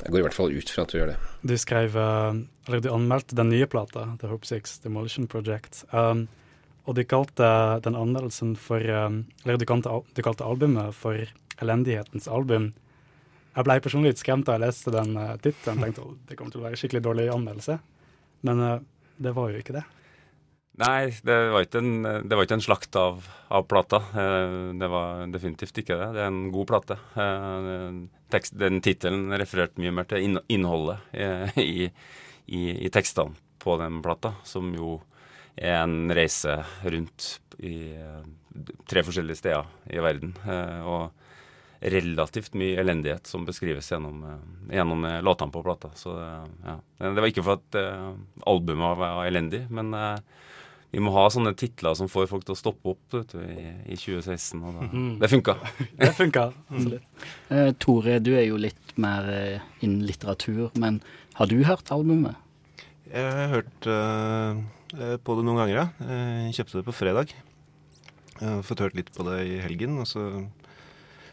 Jeg 0.00 0.10
går 0.10 0.18
i 0.18 0.24
hvert 0.26 0.38
fall 0.38 0.50
ut 0.50 0.72
fra 0.72 0.82
at 0.82 0.90
du 0.90 0.98
gjør 0.98 1.12
det. 1.12 1.18
Du 1.46 1.54
skrev, 1.62 1.94
eh, 2.02 2.40
eller 2.66 2.82
du 2.82 2.88
anmeldte 2.90 3.38
den 3.38 3.52
nye 3.52 3.68
plata, 3.70 4.08
The 4.18 4.30
Hope 4.32 4.46
Six 4.48 4.80
Demolition 4.82 5.28
Project. 5.30 5.84
Um, 5.92 6.26
og 6.86 6.98
du 6.98 7.04
kalte 7.06 7.46
den 7.86 7.94
anmeldelsen 7.98 8.56
for 8.58 8.82
um, 8.82 9.22
Eller 9.44 9.58
du 9.58 9.66
kalte, 9.66 10.02
du 10.14 10.22
kalte 10.22 10.46
albumet 10.46 10.94
for 10.98 11.14
Elendighetens 11.62 12.26
album. 12.26 12.72
Jeg 13.56 13.64
ble 13.64 13.78
personlig 13.80 14.12
litt 14.12 14.20
skremt 14.20 14.46
da 14.48 14.58
jeg 14.58 14.66
leste 14.66 14.92
den 14.92 15.16
uh, 15.16 15.36
tittelen. 15.40 15.80
Tenkte 15.80 16.04
at 16.04 16.24
det 16.28 16.36
kommer 16.38 16.52
til 16.52 16.60
å 16.60 16.66
være 16.66 16.80
skikkelig 16.80 17.04
dårlig 17.06 17.28
anmeldelse. 17.32 17.78
Men 18.44 18.60
uh, 18.60 18.80
det 19.16 19.32
var 19.36 19.52
jo 19.52 19.62
ikke 19.62 19.78
det. 19.78 19.86
Nei, 20.76 21.08
det 21.24 21.36
var 21.54 21.64
ikke 21.64 21.80
en, 21.80 21.92
det 22.28 22.36
var 22.36 22.44
ikke 22.44 22.58
en 22.58 22.66
slakt 22.66 22.96
av, 23.00 23.22
av 23.48 23.62
plata. 23.64 24.02
Eh, 24.12 24.56
Det 24.76 24.88
var 24.92 25.22
definitivt 25.32 25.80
ikke 25.80 25.96
det. 25.96 26.08
Det 26.12 26.20
er 26.20 26.28
en 26.28 26.50
god 26.52 26.68
plate. 26.68 26.98
Tekst, 28.28 28.58
den 28.60 28.82
tittelen 28.84 29.32
refererte 29.40 29.80
mye 29.80 29.94
mer 29.96 30.04
til 30.10 30.36
innholdet 30.52 31.16
i, 31.64 31.88
i, 31.88 32.60
i 32.76 32.90
tekstene 32.92 33.32
på 33.64 33.78
den 33.80 34.02
plata, 34.04 34.34
som 34.44 34.68
jo 34.76 34.98
er 35.56 35.78
en 35.78 36.12
reise 36.12 36.58
rundt 36.84 37.30
i 37.64 37.96
tre 38.84 39.06
forskjellige 39.08 39.40
steder 39.40 39.96
i 39.96 40.04
verden. 40.04 40.36
Og 40.84 41.08
relativt 41.80 42.54
mye 42.56 42.80
elendighet 42.80 43.28
som 43.28 43.44
beskrives 43.46 43.90
gjennom, 43.92 44.24
eh, 44.24 44.76
gjennom 44.76 45.04
eh, 45.04 45.22
låtene 45.22 45.52
på 45.52 45.62
plata. 45.62 45.90
Så 45.94 46.16
eh, 46.18 46.44
ja. 46.64 46.76
Det 46.98 47.20
var 47.20 47.28
ikke 47.28 47.44
for 47.44 47.60
at 47.60 47.78
uh, 47.78 48.14
albumet 48.48 48.96
var 48.98 49.26
elendig, 49.26 49.66
men 49.70 49.92
uh, 49.92 50.16
vi 50.94 51.02
må 51.04 51.12
ha 51.12 51.26
sånne 51.32 51.52
titler 51.58 51.96
som 51.98 52.08
får 52.08 52.30
folk 52.30 52.46
til 52.46 52.56
å 52.56 52.58
stoppe 52.58 52.94
opp 52.94 53.16
vet 53.18 53.34
du, 53.34 53.42
i, 53.44 53.66
i 53.92 53.98
2016. 54.00 54.62
Og 54.62 54.78
da, 54.78 54.86
Mhm. 54.88 55.10
Det 55.20 55.30
funka. 55.34 55.56
Det 56.00 56.12
funka, 56.16 56.48
absolutt. 56.72 57.24
Uh, 57.52 57.70
Tore, 57.84 58.18
du 58.24 58.32
er 58.38 58.48
jo 58.48 58.60
litt 58.60 58.96
mer 58.96 59.28
innen 59.84 60.06
litteratur, 60.08 60.70
men 60.80 61.02
har 61.36 61.50
du 61.50 61.58
hørt 61.68 61.92
albumet? 61.92 62.38
Jeg 63.12 63.28
har 63.28 63.50
hørt 63.52 63.86
på 65.22 65.34
det 65.36 65.42
noen 65.44 65.58
ganger, 65.60 65.76
ja. 65.76 65.84
Jeg 66.00 66.54
kjøpte 66.56 66.78
det 66.80 66.86
på 66.88 66.94
fredag. 66.96 67.34
Jeg 68.40 68.48
har 68.48 68.64
fått 68.66 68.80
hørt 68.82 68.96
litt 68.96 69.12
på 69.14 69.26
det 69.28 69.36
i 69.44 69.58
helgen, 69.60 70.00
og 70.00 70.08
så 70.08 70.24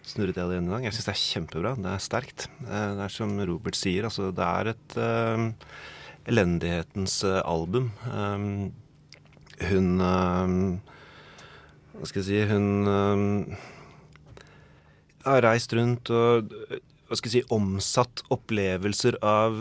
snurret 0.03 0.37
jeg 0.37 0.49
det 0.49 0.57
igjen 0.57 0.69
i 0.69 0.73
dag. 0.75 0.85
Jeg 0.87 0.95
syns 0.97 1.09
det 1.09 1.13
er 1.13 1.23
kjempebra. 1.23 1.73
Det 1.79 1.91
er 1.91 2.03
sterkt. 2.03 2.47
Eh, 2.67 2.91
Det 2.97 3.03
er 3.07 3.13
som 3.13 3.35
Robert 3.39 3.79
sier, 3.79 4.07
altså 4.07 4.31
det 4.35 4.47
er 4.47 4.71
et 4.73 4.97
uh, 4.99 5.51
elendighetens 6.29 7.23
eh, 7.27 7.41
album. 7.45 7.91
Um, 8.07 8.71
hun 9.63 10.01
eh, 10.01 10.55
Hva 11.93 12.09
skal 12.09 12.23
jeg 12.23 12.27
si 12.27 12.39
Hun 12.49 12.89
eh, 12.89 13.61
har 15.23 15.45
reist 15.45 15.71
rundt 15.77 16.09
og 16.11 16.49
hva 17.07 17.15
skal 17.15 17.29
jeg 17.29 17.43
si, 17.43 17.53
omsatt 17.53 18.23
opplevelser 18.33 19.19
av 19.23 19.59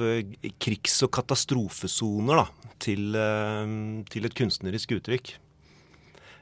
krigs- 0.63 1.03
og 1.05 1.11
katastrofesoner 1.15 2.41
da, 2.41 2.71
til, 2.83 3.19
til 4.11 4.27
et 4.27 4.37
kunstnerisk 4.39 4.95
uttrykk. 4.97 5.35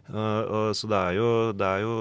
Uh, 0.06 0.40
og, 0.44 0.68
så 0.78 0.88
det 0.88 1.00
er 1.00 1.18
jo, 1.18 1.28
det 1.56 1.66
er 1.66 1.82
jo 1.82 1.96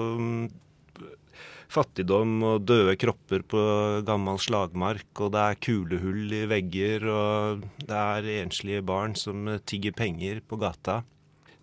fattigdom 1.70 2.36
og 2.46 2.66
døde 2.68 2.96
kropper 3.00 3.44
på 3.46 3.62
gammel 4.06 4.40
slagmark, 4.42 5.08
og 5.22 5.32
det 5.34 5.42
er 5.44 5.60
kulehull 5.66 6.34
i 6.34 6.44
vegger, 6.50 7.06
og 7.10 7.64
det 7.82 8.00
er 8.00 8.30
enslige 8.40 8.84
barn 8.86 9.16
som 9.18 9.48
tigger 9.68 9.94
penger 9.96 10.42
på 10.46 10.58
gata. 10.60 11.00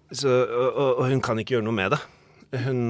Så, 0.08 0.32
og, 0.32 0.78
og, 0.78 1.06
hun 1.12 1.24
kan 1.24 1.40
ikke 1.42 1.58
gjøre 1.58 1.68
noe 1.68 1.76
med 1.76 1.92
det. 1.92 2.00
Hun, 2.64 2.82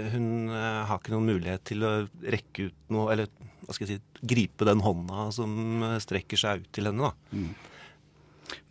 hun 0.00 0.28
eh, 0.48 0.82
har 0.88 0.96
ikke 0.96 1.12
noen 1.12 1.28
mulighet 1.28 1.66
til 1.68 1.84
å 1.84 1.92
rekke 2.24 2.70
ut 2.70 2.94
noe, 2.96 3.10
eller 3.12 3.28
hva 3.66 3.76
skal 3.76 3.86
jeg 3.88 4.00
si, 4.00 4.24
gripe 4.32 4.66
den 4.68 4.82
hånda 4.84 5.28
som 5.34 5.84
eh, 5.84 5.98
strekker 6.02 6.40
seg 6.40 6.64
ut 6.64 6.72
til 6.74 6.88
henne, 6.88 7.10
da. 7.10 7.52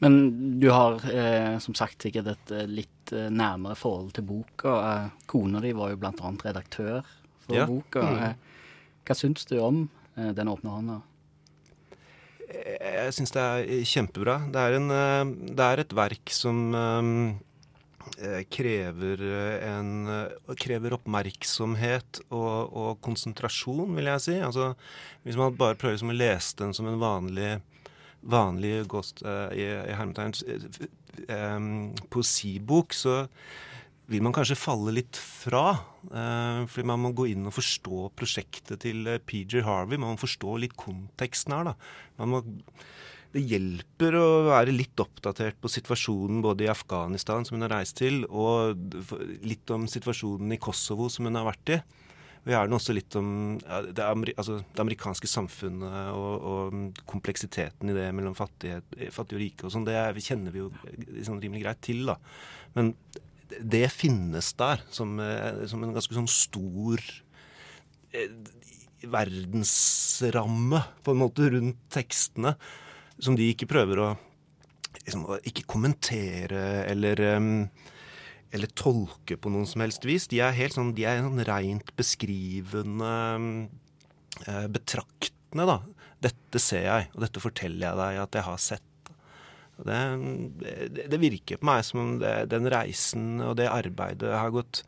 Men 0.02 0.18
du 0.62 0.68
har 0.74 1.02
eh, 1.10 1.56
som 1.62 1.78
sagt 1.78 2.06
sikkert 2.06 2.34
et 2.34 2.54
eh, 2.56 2.68
litt 2.70 3.12
nærmere 3.12 3.76
forhold 3.76 4.14
til 4.16 4.24
boka. 4.24 4.74
Kona 5.28 5.60
di 5.60 5.74
var 5.76 5.92
jo 5.92 5.98
annet 6.08 6.46
redaktør 6.48 7.02
for 7.52 7.60
Ja. 7.60 7.68
boka. 7.70 8.02
Mm. 8.02 8.24
Eh, 8.24 8.34
hva 9.06 9.18
syns 9.18 9.48
du 9.50 9.58
om 9.60 9.86
eh, 10.18 10.32
Den 10.36 10.52
åpne 10.52 10.76
hånda? 10.76 11.02
Jeg 12.52 13.14
syns 13.16 13.32
det 13.32 13.42
er 13.42 13.86
kjempebra. 13.88 14.42
Det 14.52 14.60
er, 14.60 14.76
en, 14.76 14.92
eh, 14.92 15.54
det 15.56 15.68
er 15.68 15.84
et 15.84 15.96
verk 15.96 16.34
som 16.36 16.74
eh, 16.76 18.44
krever 18.52 19.22
en 19.64 19.92
krever 20.60 20.96
oppmerksomhet 20.98 22.24
og, 22.30 22.74
og 22.76 23.02
konsentrasjon, 23.06 23.96
vil 23.96 24.10
jeg 24.12 24.26
si. 24.26 24.38
Altså, 24.44 24.74
hvis 25.24 25.40
man 25.40 25.56
bare 25.56 25.78
prøver 25.80 25.96
liksom 25.96 26.12
å 26.12 26.18
lese 26.18 26.58
den 26.60 26.76
som 26.76 26.90
en 26.90 27.00
vanlig 27.02 27.62
vanlig 28.22 28.86
ghost, 28.90 29.24
uh, 29.26 29.50
i, 29.54 29.66
i 29.66 29.98
hermetegn 29.98 30.34
uh, 30.46 31.56
um, 31.56 31.92
poesibok, 32.14 32.94
så 32.94 33.26
vil 34.12 34.24
man 34.26 34.36
kanskje 34.36 34.60
falle 34.60 34.94
litt 34.96 35.18
fra. 35.20 35.72
Eh, 36.12 36.64
fordi 36.68 36.88
man 36.90 37.02
må 37.06 37.14
gå 37.16 37.30
inn 37.32 37.48
og 37.48 37.56
forstå 37.56 38.10
prosjektet 38.18 38.84
til 38.84 39.08
eh, 39.08 39.22
PJ 39.24 39.64
Harvey. 39.68 40.00
Man 40.02 40.16
må 40.16 40.22
forstå 40.22 40.58
litt 40.64 40.76
konteksten 40.80 41.56
her. 41.56 41.72
da. 41.72 42.28
Må, 42.28 42.44
det 43.32 43.46
hjelper 43.48 44.18
å 44.20 44.28
være 44.50 44.76
litt 44.76 45.00
oppdatert 45.00 45.62
på 45.64 45.72
situasjonen 45.72 46.42
både 46.44 46.66
i 46.66 46.72
Afghanistan, 46.72 47.48
som 47.48 47.56
hun 47.56 47.64
har 47.64 47.78
reist 47.78 47.96
til, 48.02 48.26
og 48.28 48.76
litt 49.48 49.72
om 49.72 49.88
situasjonen 49.88 50.52
i 50.52 50.60
Kosovo, 50.60 51.08
som 51.12 51.30
hun 51.30 51.40
har 51.40 51.48
vært 51.48 51.78
i. 51.78 51.82
Og 52.42 52.50
gjerne 52.50 52.76
også 52.76 52.94
litt 52.98 53.16
om 53.20 53.28
det, 53.62 54.02
ameri 54.02 54.34
altså, 54.34 54.58
det 54.66 54.82
amerikanske 54.82 55.30
samfunnet 55.30 56.08
og, 56.18 56.48
og 56.52 57.02
kompleksiteten 57.08 57.92
i 57.92 57.96
det 57.96 58.08
mellom 58.18 58.34
fattige, 58.36 58.82
fattige 59.14 59.38
og 59.38 59.44
rike 59.44 59.68
og 59.68 59.76
sånn. 59.76 59.86
Det 59.86 59.96
er, 60.00 60.18
kjenner 60.26 60.56
vi 60.56 60.64
jo 60.64 60.72
sånn 61.28 61.42
rimelig 61.44 61.62
greit 61.68 61.84
til, 61.86 62.02
da. 62.10 62.18
Men 62.74 62.96
det 63.60 63.88
finnes 63.94 64.54
der 64.60 64.84
som, 64.94 65.20
eh, 65.20 65.66
som 65.68 65.84
en 65.84 65.94
ganske 65.96 66.16
sånn 66.16 66.30
stor 66.32 67.04
eh, 68.16 68.34
verdensramme, 69.02 70.84
på 71.04 71.14
en 71.14 71.22
måte, 71.22 71.50
rundt 71.54 71.80
tekstene. 71.94 72.56
Som 73.22 73.38
de 73.38 73.52
ikke 73.52 73.70
prøver 73.70 74.02
å 74.02 74.10
liksom, 75.06 75.26
ikke 75.46 75.68
kommentere 75.70 76.86
eller 76.90 77.22
eller 78.52 78.72
tolke 78.76 79.38
på 79.40 79.52
noen 79.52 79.68
som 79.70 79.84
helst 79.84 80.06
vis. 80.08 80.28
De 80.32 80.42
er 80.44 80.56
helt 80.56 80.76
sånn, 80.76 80.94
de 80.96 81.06
er 81.08 81.22
sånn 81.24 81.44
rent 81.48 81.94
beskrivende, 82.00 83.12
eh, 84.46 84.68
betraktende, 84.68 85.68
da. 85.70 85.80
Dette 86.22 86.60
ser 86.60 86.84
jeg, 86.86 87.10
og 87.16 87.24
dette 87.24 87.44
forteller 87.44 87.88
jeg 87.88 88.00
deg 88.02 88.20
at 88.26 88.38
jeg 88.38 88.48
har 88.48 88.62
sett. 88.62 88.91
Det, 89.88 91.06
det, 91.10 91.20
virker 91.22 91.62
på 91.62 91.70
meg 91.70 91.86
som 91.88 92.02
om 92.04 92.12
det, 92.22 92.34
den 92.52 92.70
reisen 92.72 93.42
og 93.44 93.56
det 93.60 93.70
arbeidet 93.72 94.34
har 94.36 94.54
gått 94.54 94.84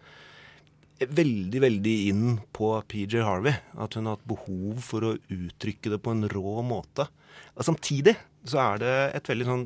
veldig, 1.03 1.59
veldig 1.63 1.95
inn 2.09 2.25
på 2.55 2.73
PJ 2.87 3.23
Harvey. 3.25 3.55
At 3.81 3.97
hun 3.97 4.07
har 4.07 4.17
hatt 4.17 4.29
behov 4.29 4.83
for 4.85 5.07
å 5.07 5.15
uttrykke 5.17 5.93
det 5.93 6.01
på 6.03 6.13
en 6.13 6.27
rå 6.31 6.61
måte. 6.65 7.07
Og 7.57 7.65
samtidig 7.67 8.15
så 8.47 8.61
er 8.63 8.83
det 8.83 8.97
et 9.17 9.31
veldig 9.31 9.49
sånn 9.49 9.65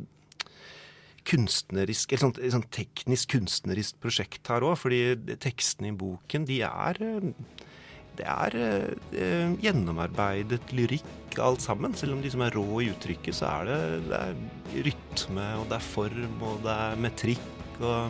kunstnerisk, 1.28 2.14
eller 2.14 2.24
sånt, 2.24 2.38
et 2.40 2.54
sånt 2.56 2.70
teknisk 2.72 3.34
kunstnerisk 3.36 3.98
prosjekt 4.04 4.48
her 4.52 4.66
òg. 4.66 4.78
Fordi 4.80 5.36
tekstene 5.44 5.92
i 5.92 5.98
boken, 5.98 6.48
de 6.48 6.62
er 6.68 7.02
eh, 7.04 7.32
det 8.18 8.26
er 8.28 8.58
eh, 8.58 9.54
gjennomarbeidet 9.62 10.74
lyrikk 10.76 11.38
alt 11.44 11.62
sammen. 11.62 11.94
Selv 11.98 12.18
om 12.18 12.24
de 12.24 12.32
som 12.34 12.44
er 12.46 12.56
rå 12.58 12.82
i 12.82 12.90
uttrykket, 12.92 13.38
så 13.38 13.52
er 13.52 13.70
det, 13.70 13.80
det 14.10 14.22
er 14.22 14.34
rytme, 14.90 15.48
og 15.62 15.68
det 15.70 15.80
er 15.80 15.90
form, 15.92 16.38
og 16.50 16.60
det 16.66 16.78
er 16.88 17.02
metrikk 17.06 17.82
og 17.82 18.02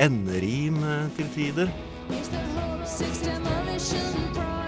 enderim 0.00 0.82
eh, 0.82 1.10
til 1.18 1.34
tider. 1.36 1.76
Is 2.10 2.28
there 2.28 2.44
hope, 2.56 4.59